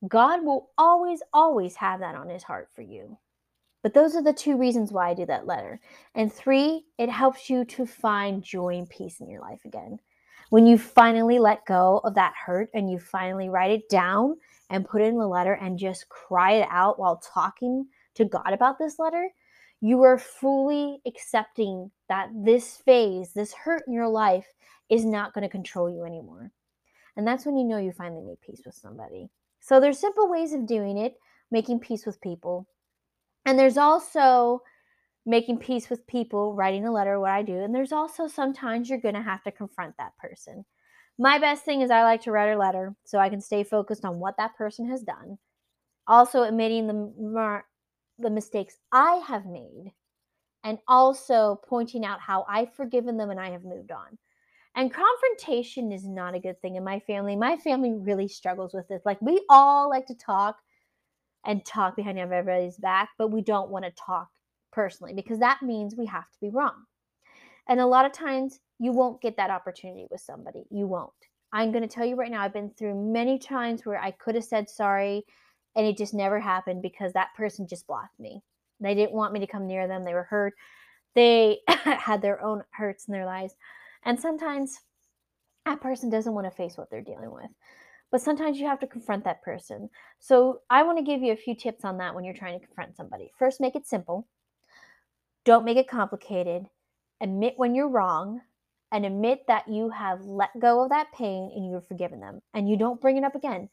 God 0.08 0.44
will 0.44 0.70
always, 0.78 1.24
always 1.34 1.76
have 1.78 2.02
that 2.02 2.16
on 2.16 2.30
his 2.30 2.44
heart 2.44 2.70
for 2.76 2.82
you. 2.82 3.18
But 3.82 3.94
those 3.94 4.16
are 4.16 4.24
the 4.24 4.34
two 4.34 4.58
reasons 4.58 4.92
why 4.92 5.10
I 5.10 5.14
do 5.14 5.26
that 5.28 5.48
letter. 5.48 5.80
And 6.16 6.32
three, 6.34 6.84
it 6.98 7.10
helps 7.10 7.50
you 7.50 7.64
to 7.66 7.86
find 7.86 8.44
joy 8.44 8.78
and 8.78 8.90
peace 8.90 9.22
in 9.22 9.30
your 9.30 9.42
life 9.42 9.62
again. 9.66 10.00
When 10.50 10.68
you 10.68 10.78
finally 10.78 11.40
let 11.40 11.66
go 11.66 12.02
of 12.04 12.16
that 12.16 12.34
hurt 12.46 12.70
and 12.74 12.90
you 12.90 13.00
finally 13.00 13.50
write 13.50 13.72
it 13.72 13.90
down 13.90 14.38
and 14.70 14.88
put 14.88 15.02
it 15.02 15.06
in 15.06 15.18
the 15.18 15.28
letter 15.28 15.54
and 15.54 15.78
just 15.78 16.10
cry 16.10 16.54
it 16.54 16.68
out 16.70 17.00
while 17.00 17.18
talking 17.18 17.88
to 18.16 18.26
God 18.26 18.54
about 18.54 18.78
this 18.78 19.00
letter, 19.00 19.30
you 19.82 20.04
are 20.04 20.18
fully 20.18 21.00
accepting 21.06 21.92
that 22.10 22.30
this 22.34 22.78
phase, 22.78 23.34
this 23.34 23.54
hurt 23.54 23.84
in 23.88 23.94
your 23.94 24.08
life, 24.08 24.48
is 24.90 25.06
not 25.06 25.34
going 25.34 25.44
to 25.44 25.50
control 25.50 25.90
you 25.90 26.04
anymore. 26.06 26.52
And 27.18 27.28
that's 27.28 27.46
when 27.46 27.58
you 27.58 27.64
know 27.64 27.78
you 27.78 27.92
finally 27.92 28.24
made 28.24 28.42
peace 28.42 28.62
with 28.66 28.76
somebody. 28.76 29.30
So 29.60 29.80
there's 29.80 30.00
simple 30.00 30.30
ways 30.30 30.54
of 30.54 30.68
doing 30.68 30.98
it, 30.98 31.16
making 31.52 31.80
peace 31.80 32.06
with 32.06 32.22
people. 32.22 32.68
And 33.46 33.58
there's 33.58 33.78
also 33.78 34.62
making 35.26 35.58
peace 35.58 35.90
with 35.90 36.06
people, 36.08 36.54
writing 36.54 36.86
a 36.86 36.92
letter, 36.92 37.20
what 37.20 37.32
I 37.32 37.42
do. 37.42 37.58
And 37.62 37.74
there's 37.74 37.92
also 37.92 38.28
sometimes 38.28 38.90
you're 38.90 39.00
going 39.00 39.16
to 39.16 39.22
have 39.22 39.44
to 39.44 39.52
confront 39.52 39.98
that 39.98 40.18
person. 40.18 40.66
My 41.18 41.40
best 41.40 41.64
thing 41.64 41.82
is 41.82 41.90
I 41.90 42.04
like 42.04 42.22
to 42.24 42.32
write 42.32 42.52
a 42.52 42.58
letter 42.58 42.96
so 43.06 43.20
I 43.20 43.30
can 43.30 43.42
stay 43.42 43.64
focused 43.64 44.06
on 44.06 44.20
what 44.20 44.38
that 44.38 44.56
person 44.56 44.90
has 44.90 45.02
done. 45.02 45.38
Also 46.08 46.44
admitting 46.44 46.88
the 46.88 47.64
the 48.20 48.30
mistakes 48.30 48.78
I 48.92 49.16
have 49.28 49.46
made 49.46 49.92
and 50.64 50.80
also 50.88 51.60
pointing 51.68 52.06
out 52.06 52.22
how 52.22 52.46
I've 52.50 52.74
forgiven 52.74 53.18
them 53.18 53.30
and 53.30 53.40
I 53.40 53.52
have 53.52 53.64
moved 53.64 53.92
on. 53.92 54.18
And 54.76 54.94
confrontation 54.94 55.92
is 55.92 56.06
not 56.06 56.36
a 56.36 56.40
good 56.40 56.62
thing 56.62 56.76
in 56.76 56.84
my 56.84 57.00
family. 57.00 57.36
My 57.36 57.56
family 57.58 57.94
really 57.94 58.28
struggles 58.28 58.74
with 58.74 58.88
this. 58.88 59.02
Like, 59.06 59.22
we 59.22 59.46
all 59.50 59.90
like 59.90 60.06
to 60.08 60.16
talk 60.16 60.58
and 61.46 61.64
talk 61.66 61.96
behind 61.96 62.20
everybody's 62.20 62.78
back, 62.78 63.10
but 63.18 63.32
we 63.32 63.42
don't 63.42 63.70
want 63.70 63.86
to 63.86 63.92
talk 63.92 64.30
personally 64.76 65.14
because 65.14 65.40
that 65.40 65.64
means 65.64 65.96
we 65.96 66.06
have 66.06 66.30
to 66.30 66.40
be 66.42 66.50
wrong. 66.50 66.84
And 67.68 67.80
a 67.80 67.88
lot 67.88 68.06
of 68.06 68.12
times 68.12 68.60
you 68.78 68.92
won't 68.92 69.22
get 69.22 69.38
that 69.38 69.50
opportunity 69.50 70.06
with 70.12 70.22
somebody. 70.22 70.66
You 70.70 70.86
won't. 70.86 71.10
I'm 71.54 71.72
going 71.72 71.88
to 71.88 71.88
tell 71.88 72.06
you 72.06 72.16
right 72.16 72.30
now, 72.30 72.42
I've 72.42 72.54
been 72.54 72.70
through 72.70 73.12
many 73.12 73.40
times 73.40 73.86
where 73.86 74.00
I 74.00 74.12
could 74.12 74.36
have 74.36 74.44
said 74.44 74.70
sorry 74.70 75.24
and 75.76 75.88
it 75.88 75.98
just 75.98 76.14
never 76.14 76.40
happened 76.40 76.82
because 76.82 77.14
that 77.14 77.34
person 77.36 77.68
just 77.68 77.88
blocked 77.88 78.20
me. 78.20 78.42
They 78.80 78.94
didn't 78.94 79.14
want 79.14 79.34
me 79.34 79.40
to 79.40 79.48
come 79.48 79.66
near 79.66 79.88
them. 79.88 80.04
They 80.04 80.14
were 80.14 80.24
hurt. 80.24 80.54
They 81.16 81.60
had 81.68 82.22
their 82.22 82.44
own 82.44 82.64
hurts 82.72 83.08
in 83.08 83.14
their 83.14 83.26
lives. 83.26 83.56
And 84.04 84.20
sometimes 84.20 84.80
that 85.66 85.82
person 85.82 86.10
doesn't 86.10 86.34
want 86.34 86.46
to 86.46 86.52
face 86.52 86.78
what 86.78 86.90
they're 86.90 87.02
dealing 87.02 87.32
with. 87.32 87.50
But 88.12 88.22
sometimes 88.22 88.60
you 88.60 88.68
have 88.68 88.80
to 88.80 88.88
confront 88.88 89.24
that 89.24 89.42
person. 89.42 89.90
So 90.20 90.62
I 90.70 90.84
want 90.84 90.98
to 90.98 91.04
give 91.04 91.22
you 91.22 91.34
a 91.34 91.38
few 91.38 91.56
tips 91.56 91.84
on 91.84 91.98
that 91.98 92.14
when 92.14 92.24
you're 92.24 92.34
trying 92.34 92.60
to 92.60 92.66
confront 92.66 92.96
somebody. 92.96 93.32
First, 93.38 93.60
make 93.60 93.76
it 93.76 93.88
simple. 93.88 94.28
Don't 95.46 95.66
make 95.66 95.78
it 95.78 95.88
complicated. 95.88 96.66
Admit 97.22 97.54
when 97.58 97.74
you're 97.74 97.90
wrong 97.90 98.42
and 98.92 99.06
admit 99.06 99.46
that 99.48 99.68
you 99.68 99.90
have 99.90 100.26
let 100.26 100.50
go 100.60 100.84
of 100.84 100.90
that 100.90 101.12
pain 101.14 101.52
and 101.56 101.66
you've 101.66 101.88
forgiven 101.88 102.20
them 102.20 102.42
and 102.54 102.70
you 102.70 102.78
don't 102.78 103.02
bring 103.02 103.18
it 103.18 103.24
up 103.24 103.36
again. 103.36 103.70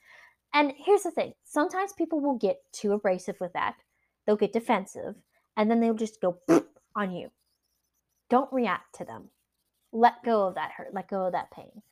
And 0.55 0.73
here's 0.77 1.03
the 1.03 1.11
thing 1.11 1.33
sometimes 1.45 1.93
people 1.95 2.21
will 2.21 2.37
get 2.37 2.59
too 2.73 2.93
abrasive 2.93 3.37
with 3.41 3.53
that, 3.55 3.75
they'll 4.27 4.37
get 4.37 4.53
defensive, 4.53 5.17
and 5.57 5.71
then 5.71 5.81
they'll 5.81 5.95
just 5.95 6.21
go 6.21 6.39
on 6.95 7.11
you. 7.11 7.31
Don't 8.31 8.53
react 8.53 8.95
to 8.97 9.05
them 9.05 9.31
let 9.93 10.23
go 10.25 10.47
of 10.47 10.55
that 10.55 10.73
hurt, 10.73 10.95
let 10.95 11.09
go 11.09 11.27
of 11.27 11.33
that 11.33 11.51
pain. 11.51 11.83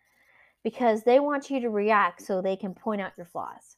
Because 0.65 1.03
they 1.03 1.21
want 1.21 1.51
you 1.51 1.61
to 1.61 1.71
react 1.71 2.23
so 2.23 2.41
they 2.41 2.57
can 2.57 2.75
point 2.75 3.01
out 3.01 3.13
your 3.17 3.27
flaws. 3.27 3.77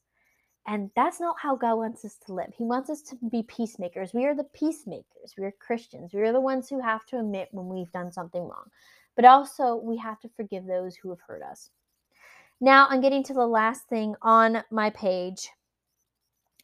And 0.67 0.91
that's 0.95 1.21
not 1.21 1.37
how 1.41 1.57
God 1.57 1.77
wants 1.77 2.05
us 2.05 2.19
to 2.27 2.35
live. 2.35 2.53
He 2.57 2.65
wants 2.65 2.89
us 2.89 3.03
to 3.03 3.17
be 3.31 3.43
peacemakers. 3.43 4.15
We 4.15 4.27
are 4.27 4.35
the 4.35 4.45
peacemakers. 4.45 5.35
We 5.37 5.45
are 5.45 5.55
Christians. 5.59 6.15
We 6.15 6.21
are 6.21 6.33
the 6.33 6.41
ones 6.41 6.69
who 6.69 6.81
have 6.81 7.05
to 7.07 7.19
admit 7.19 7.49
when 7.51 7.69
we've 7.69 7.91
done 7.91 8.13
something 8.13 8.43
wrong. 8.43 8.67
But 9.17 9.25
also, 9.25 9.75
we 9.75 9.97
have 9.99 10.21
to 10.21 10.31
forgive 10.37 10.67
those 10.67 10.95
who 10.95 11.11
have 11.11 11.21
hurt 11.21 11.43
us. 11.43 11.71
Now, 12.61 12.87
I'm 12.89 13.01
getting 13.01 13.25
to 13.25 13.35
the 13.35 13.47
last 13.47 13.89
thing 13.89 14.15
on 14.23 14.63
my 14.71 14.91
page, 14.91 15.51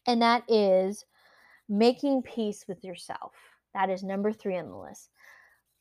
and 0.07 0.23
that 0.23 0.45
is 0.49 1.05
making 1.69 2.23
peace 2.23 2.65
with 2.69 2.85
yourself. 2.85 3.33
That 3.75 3.91
is 3.91 4.05
number 4.05 4.33
three 4.33 4.57
on 4.57 4.69
the 4.69 4.77
list 4.77 5.11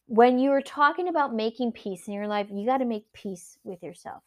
when 0.08 0.39
you 0.39 0.52
are 0.52 0.62
talking 0.62 1.10
about 1.10 1.36
making 1.36 1.74
peace 1.74 2.08
in 2.08 2.13
your 2.13 2.28
life, 2.28 2.48
you 2.52 2.65
got 2.65 2.78
to 2.78 2.86
make 2.86 3.12
peace 3.13 3.58
with 3.63 3.84
yourself. 3.84 4.24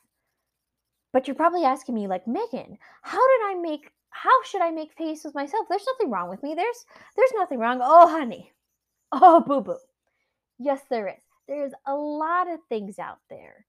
But 1.13 1.27
you're 1.27 1.35
probably 1.35 1.65
asking 1.65 1.95
me, 1.95 2.07
like, 2.07 2.27
Megan, 2.27 2.79
how 3.03 3.27
did 3.29 3.41
I 3.47 3.59
make, 3.61 3.91
how 4.11 4.43
should 4.45 4.63
I 4.63 4.71
make 4.71 4.97
peace 4.97 5.25
with 5.25 5.35
myself? 5.35 5.67
There's 5.69 5.87
nothing 5.87 6.11
wrong 6.11 6.31
with 6.31 6.43
me. 6.43 6.55
There's, 6.55 6.85
there's 7.17 7.33
nothing 7.35 7.59
wrong. 7.59 7.81
Oh, 7.83 8.09
honey. 8.09 8.53
Oh, 9.13 9.41
boo 9.41 9.61
boo. 9.61 9.77
Yes, 10.61 10.83
there 10.89 11.09
is. 11.09 11.21
There's 11.49 11.73
a 11.89 11.95
lot 11.95 12.49
of 12.49 12.61
things 12.69 13.01
out 13.01 13.19
there 13.29 13.67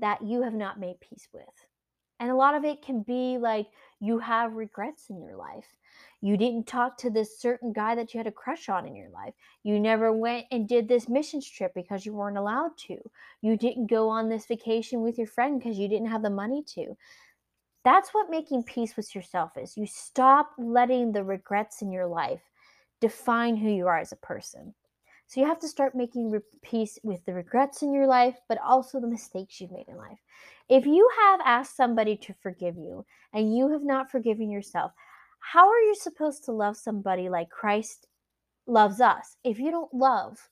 that 0.00 0.22
you 0.22 0.42
have 0.42 0.54
not 0.54 0.80
made 0.80 0.98
peace 0.98 1.28
with. 1.32 1.44
And 2.18 2.30
a 2.30 2.36
lot 2.36 2.54
of 2.54 2.64
it 2.64 2.82
can 2.82 3.02
be 3.02 3.38
like 3.38 3.66
you 4.00 4.18
have 4.18 4.54
regrets 4.54 5.10
in 5.10 5.20
your 5.20 5.36
life. 5.36 5.66
You 6.22 6.36
didn't 6.36 6.66
talk 6.66 6.96
to 6.98 7.10
this 7.10 7.38
certain 7.38 7.72
guy 7.72 7.94
that 7.94 8.12
you 8.12 8.18
had 8.18 8.26
a 8.26 8.32
crush 8.32 8.68
on 8.68 8.86
in 8.86 8.96
your 8.96 9.10
life. 9.10 9.34
You 9.62 9.78
never 9.78 10.12
went 10.12 10.46
and 10.50 10.66
did 10.66 10.88
this 10.88 11.08
missions 11.08 11.48
trip 11.48 11.72
because 11.74 12.06
you 12.06 12.14
weren't 12.14 12.38
allowed 12.38 12.76
to. 12.86 12.98
You 13.42 13.56
didn't 13.56 13.88
go 13.88 14.08
on 14.08 14.28
this 14.28 14.46
vacation 14.46 15.02
with 15.02 15.18
your 15.18 15.26
friend 15.26 15.58
because 15.58 15.78
you 15.78 15.88
didn't 15.88 16.08
have 16.08 16.22
the 16.22 16.30
money 16.30 16.62
to. 16.74 16.96
That's 17.84 18.10
what 18.10 18.30
making 18.30 18.64
peace 18.64 18.96
with 18.96 19.14
yourself 19.14 19.52
is. 19.56 19.76
You 19.76 19.86
stop 19.86 20.50
letting 20.58 21.12
the 21.12 21.22
regrets 21.22 21.82
in 21.82 21.92
your 21.92 22.06
life 22.06 22.42
define 23.00 23.56
who 23.56 23.70
you 23.70 23.86
are 23.86 23.98
as 23.98 24.12
a 24.12 24.16
person. 24.16 24.74
So 25.28 25.40
you 25.40 25.46
have 25.46 25.58
to 25.60 25.68
start 25.68 25.96
making 25.96 26.40
peace 26.62 26.98
with 27.02 27.24
the 27.24 27.34
regrets 27.34 27.82
in 27.82 27.92
your 27.92 28.06
life, 28.06 28.36
but 28.48 28.58
also 28.64 29.00
the 29.00 29.08
mistakes 29.08 29.60
you've 29.60 29.72
made 29.72 29.88
in 29.88 29.96
life. 29.96 30.18
If 30.68 30.86
you 30.86 31.08
have 31.20 31.40
asked 31.44 31.76
somebody 31.76 32.16
to 32.18 32.34
forgive 32.34 32.76
you 32.76 33.04
and 33.32 33.56
you 33.56 33.70
have 33.72 33.82
not 33.82 34.10
forgiven 34.10 34.50
yourself, 34.50 34.92
how 35.40 35.68
are 35.68 35.80
you 35.80 35.94
supposed 35.96 36.44
to 36.44 36.52
love 36.52 36.76
somebody 36.76 37.28
like 37.28 37.50
Christ 37.50 38.06
loves 38.66 39.00
us 39.00 39.36
if 39.44 39.58
you 39.58 39.70
don't 39.70 39.92
love 39.92 40.48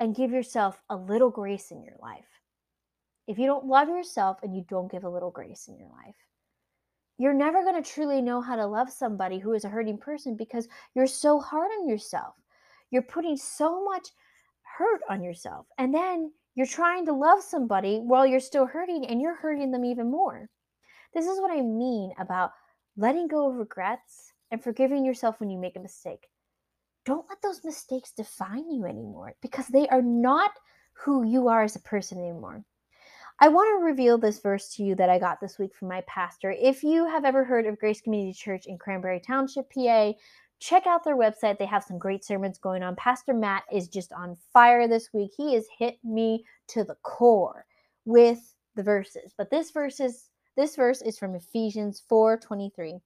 and 0.00 0.16
give 0.16 0.30
yourself 0.30 0.82
a 0.90 0.96
little 0.96 1.30
grace 1.30 1.70
in 1.70 1.82
your 1.82 1.96
life? 2.00 2.28
If 3.26 3.38
you 3.38 3.46
don't 3.46 3.66
love 3.66 3.88
yourself 3.88 4.38
and 4.42 4.54
you 4.54 4.64
don't 4.68 4.90
give 4.90 5.04
a 5.04 5.10
little 5.10 5.30
grace 5.30 5.68
in 5.68 5.78
your 5.78 5.88
life, 5.88 6.16
you're 7.18 7.32
never 7.32 7.62
going 7.62 7.82
to 7.82 7.90
truly 7.90 8.20
know 8.20 8.40
how 8.40 8.56
to 8.56 8.66
love 8.66 8.90
somebody 8.90 9.38
who 9.38 9.52
is 9.52 9.64
a 9.64 9.68
hurting 9.68 9.98
person 9.98 10.36
because 10.36 10.68
you're 10.94 11.06
so 11.06 11.38
hard 11.38 11.70
on 11.78 11.88
yourself. 11.88 12.34
You're 12.92 13.02
putting 13.02 13.36
so 13.36 13.82
much 13.84 14.06
hurt 14.78 15.00
on 15.10 15.24
yourself. 15.24 15.66
And 15.78 15.92
then 15.92 16.30
you're 16.54 16.66
trying 16.66 17.06
to 17.06 17.12
love 17.12 17.42
somebody 17.42 17.98
while 17.98 18.26
you're 18.26 18.38
still 18.38 18.66
hurting 18.66 19.06
and 19.06 19.20
you're 19.20 19.34
hurting 19.34 19.72
them 19.72 19.84
even 19.84 20.10
more. 20.10 20.48
This 21.14 21.26
is 21.26 21.40
what 21.40 21.50
I 21.50 21.62
mean 21.62 22.12
about 22.18 22.52
letting 22.96 23.26
go 23.26 23.50
of 23.50 23.56
regrets 23.56 24.32
and 24.50 24.62
forgiving 24.62 25.04
yourself 25.04 25.40
when 25.40 25.50
you 25.50 25.58
make 25.58 25.76
a 25.76 25.80
mistake. 25.80 26.28
Don't 27.04 27.26
let 27.28 27.42
those 27.42 27.64
mistakes 27.64 28.12
define 28.12 28.70
you 28.70 28.84
anymore 28.84 29.34
because 29.42 29.66
they 29.66 29.88
are 29.88 30.02
not 30.02 30.52
who 30.92 31.24
you 31.24 31.48
are 31.48 31.62
as 31.62 31.74
a 31.74 31.80
person 31.80 32.18
anymore. 32.18 32.62
I 33.40 33.48
want 33.48 33.80
to 33.80 33.84
reveal 33.84 34.18
this 34.18 34.38
verse 34.38 34.68
to 34.74 34.84
you 34.84 34.94
that 34.96 35.10
I 35.10 35.18
got 35.18 35.40
this 35.40 35.58
week 35.58 35.74
from 35.74 35.88
my 35.88 36.02
pastor. 36.06 36.52
If 36.52 36.84
you 36.84 37.06
have 37.06 37.24
ever 37.24 37.44
heard 37.44 37.66
of 37.66 37.78
Grace 37.78 38.00
Community 38.00 38.32
Church 38.32 38.66
in 38.66 38.78
Cranberry 38.78 39.20
Township, 39.20 39.72
PA, 39.72 40.12
check 40.62 40.86
out 40.86 41.02
their 41.02 41.16
website. 41.16 41.58
They 41.58 41.66
have 41.66 41.82
some 41.82 41.98
great 41.98 42.24
sermons 42.24 42.56
going 42.56 42.82
on. 42.82 42.94
Pastor 42.94 43.34
Matt 43.34 43.64
is 43.72 43.88
just 43.88 44.12
on 44.12 44.36
fire 44.52 44.86
this 44.86 45.12
week. 45.12 45.32
He 45.36 45.54
has 45.54 45.66
hit 45.76 45.98
me 46.04 46.44
to 46.68 46.84
the 46.84 46.96
core 47.02 47.66
with 48.04 48.54
the 48.76 48.82
verses. 48.82 49.34
But 49.36 49.50
this 49.50 49.72
verse 49.72 49.98
is 49.98 50.28
this 50.56 50.76
verse 50.76 51.02
is 51.02 51.18
from 51.18 51.34
Ephesians 51.34 52.02
4:23. 52.08 53.00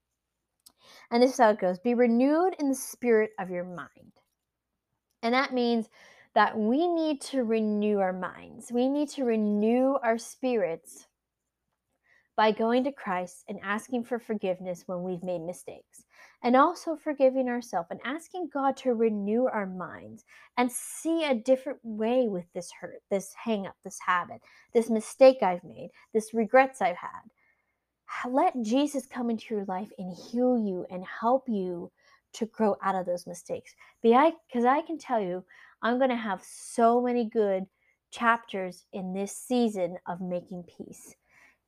And 1.11 1.23
this 1.23 1.33
is 1.33 1.39
how 1.39 1.51
it 1.51 1.59
goes. 1.59 1.79
Be 1.79 1.95
renewed 1.95 2.55
in 2.59 2.69
the 2.69 2.75
spirit 2.75 3.31
of 3.39 3.51
your 3.51 3.65
mind. 3.65 4.13
And 5.23 5.33
that 5.35 5.55
means 5.55 5.89
that 6.35 6.57
we 6.57 6.87
need 6.87 7.23
to 7.23 7.45
renew 7.45 7.99
our 7.99 8.13
minds. 8.13 8.71
We 8.71 8.89
need 8.89 9.09
to 9.11 9.25
renew 9.25 9.97
our 10.03 10.19
spirits 10.19 11.07
by 12.37 12.53
going 12.53 12.85
to 12.85 12.93
Christ 12.93 13.45
and 13.49 13.59
asking 13.63 14.05
for 14.05 14.19
forgiveness 14.19 14.85
when 14.87 15.03
we've 15.03 15.23
made 15.23 15.41
mistakes, 15.41 16.05
and 16.47 16.55
also 16.55 16.95
forgiving 16.95 17.49
ourselves 17.49 17.89
and 17.91 17.99
asking 18.05 18.49
God 18.55 18.77
to 18.77 18.95
renew 18.95 19.47
our 19.47 19.67
minds 19.67 20.25
and 20.57 20.71
see 20.71 21.25
a 21.25 21.35
different 21.35 21.81
way 21.83 22.29
with 22.29 22.45
this 22.55 22.71
hurt, 22.81 23.03
this 23.11 23.35
hang 23.35 23.67
up, 23.67 23.75
this 23.83 23.99
habit, 23.99 24.41
this 24.73 24.89
mistake 24.89 25.39
I've 25.43 25.65
made, 25.65 25.91
this 26.15 26.33
regrets 26.33 26.81
I've 26.81 26.99
had. 26.99 28.31
Let 28.31 28.63
Jesus 28.63 29.07
come 29.07 29.29
into 29.29 29.57
your 29.57 29.65
life 29.65 29.91
and 29.99 30.17
heal 30.17 30.57
you 30.57 30.87
and 30.89 31.05
help 31.05 31.49
you 31.49 31.91
to 32.35 32.47
grow 32.47 32.77
out 32.81 32.95
of 32.95 33.07
those 33.07 33.27
mistakes. 33.27 33.75
Because 34.01 34.65
I 34.65 34.83
can 34.83 34.99
tell 34.99 35.21
you, 35.21 35.43
I'm 35.83 35.99
going 35.99 36.11
to 36.11 36.17
have 36.17 36.45
so 36.45 37.03
many 37.03 37.25
good 37.25 37.65
chapters 38.13 38.87
in 38.93 39.13
this 39.13 39.37
season 39.37 39.97
of 40.07 40.21
making 40.21 40.63
peace 40.79 41.17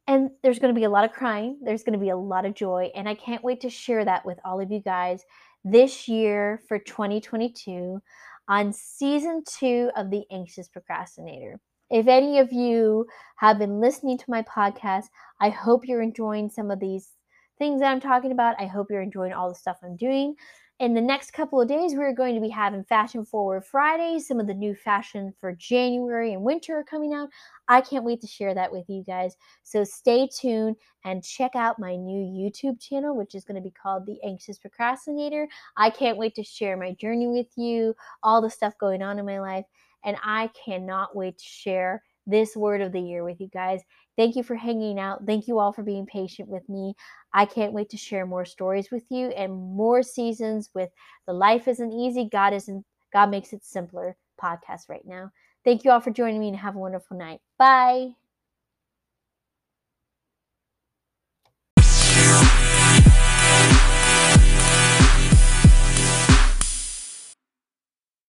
and 0.09 0.31
there's 0.42 0.59
going 0.59 0.75
to 0.75 0.79
be 0.79 0.85
a 0.85 0.90
lot 0.90 1.05
of 1.05 1.12
crying, 1.12 1.59
there's 1.62 1.85
going 1.85 1.92
to 1.92 2.05
be 2.05 2.09
a 2.09 2.16
lot 2.16 2.47
of 2.47 2.55
joy, 2.55 2.90
and 2.94 3.09
I 3.09 3.14
can't 3.14 3.44
wait 3.44 3.61
to 3.61 3.71
share 3.71 4.05
that 4.07 4.25
with 4.25 4.38
all 4.44 4.61
of 4.61 4.73
you 4.73 4.81
guys 4.81 5.23
this 5.64 6.09
year 6.09 6.62
for 6.66 6.79
2022 6.79 8.01
on 8.49 8.73
season 8.73 9.44
two 9.47 9.90
of 9.94 10.11
The 10.11 10.25
Anxious 10.33 10.66
Procrastinator. 10.68 11.61
If 11.90 12.09
any 12.09 12.38
of 12.38 12.53
you 12.53 13.07
have 13.37 13.59
been 13.59 13.81
listening 13.81 14.16
to 14.18 14.25
my 14.29 14.42
podcast, 14.42 15.05
I 15.40 15.51
hope 15.51 15.87
you're 15.87 16.03
enjoying 16.03 16.49
some 16.49 16.71
of 16.71 16.81
these 16.81 17.11
things 17.59 17.81
that 17.81 17.90
I'm 17.90 18.01
talking 18.01 18.33
about. 18.33 18.57
I 18.59 18.66
hope 18.66 18.87
you're 18.90 19.03
enjoying 19.03 19.35
all 19.35 19.51
the 19.51 19.55
stuff 19.55 19.77
I'm 19.83 19.97
doing 19.97 20.35
in 20.81 20.95
the 20.95 21.01
next 21.01 21.33
couple 21.33 21.61
of 21.61 21.67
days, 21.67 21.95
we're 21.95 22.12
going 22.12 22.37
to 22.37 22.41
be 22.41 22.49
having 22.49 22.85
Fashion 22.85 23.25
Forward 23.25 23.64
Friday. 23.64 24.21
Some 24.21 24.38
of 24.38 24.47
the 24.47 24.55
new 24.55 24.77
fashion 24.77 25.35
for 25.41 25.53
January 25.53 26.33
and 26.33 26.43
winter 26.43 26.79
are 26.79 26.85
coming 26.85 27.12
out. 27.12 27.31
I 27.67 27.81
can't 27.81 28.05
wait 28.05 28.21
to 28.21 28.29
share 28.29 28.55
that 28.55 28.71
with 28.71 28.85
you 28.88 29.03
guys. 29.05 29.37
So 29.64 29.83
stay 29.83 30.29
tuned 30.29 30.77
and 31.05 31.25
check 31.25 31.57
out 31.57 31.81
my 31.81 31.97
new 31.97 32.23
YouTube 32.23 32.81
channel, 32.81 33.17
which 33.17 33.35
is 33.35 33.45
going 33.45 33.57
to 33.57 33.61
be 33.61 33.73
called 33.73 34.07
The 34.07 34.19
Anxious 34.25 34.59
Procrastinator. 34.59 35.49
I 35.77 35.91
can't 35.91 36.17
wait 36.17 36.37
to 36.37 36.45
share 36.45 36.77
my 36.77 36.93
journey 36.93 37.27
with 37.27 37.49
you, 37.57 37.95
all 38.23 38.41
the 38.41 38.49
stuff 38.49 38.75
going 38.79 39.03
on 39.03 39.19
in 39.19 39.27
my 39.27 39.41
life, 39.41 39.64
and 40.05 40.17
I 40.23 40.49
cannot 40.64 41.17
wait 41.17 41.38
to 41.38 41.45
share 41.45 42.05
this 42.29 42.55
word 42.55 42.83
of 42.83 42.93
the 42.93 43.01
year 43.01 43.25
with 43.25 43.41
you 43.41 43.49
guys. 43.49 43.81
Thank 44.18 44.35
you 44.35 44.42
for 44.42 44.57
hanging 44.57 44.98
out. 44.98 45.24
Thank 45.24 45.46
you 45.46 45.61
all 45.61 45.72
for 45.72 45.85
being 45.85 46.04
patient 46.04 46.48
with 46.48 46.68
me. 46.68 46.94
I 47.33 47.46
can't 47.46 47.72
wait 47.72 47.88
to 47.90 47.96
share 47.96 48.26
more 48.26 48.44
stories 48.44 48.90
with 48.90 49.04
you 49.11 49.28
and 49.28 49.52
more 49.52 50.02
seasons 50.02 50.70
with 50.74 50.90
the 51.26 51.33
Life 51.33 51.68
Isn't 51.68 51.92
Easy, 51.92 52.28
God 52.31 52.52
Isn't 52.52 52.85
God 53.12 53.31
Makes 53.31 53.52
It 53.52 53.64
Simpler 53.64 54.16
podcast 54.42 54.88
right 54.88 55.07
now. 55.07 55.31
Thank 55.64 55.85
you 55.85 55.92
all 55.92 56.00
for 56.00 56.11
joining 56.11 56.40
me 56.40 56.48
and 56.48 56.57
have 56.57 56.74
a 56.74 56.81
wonderful 56.81 57.16
night. 57.16 57.40
Bye. 57.59 58.28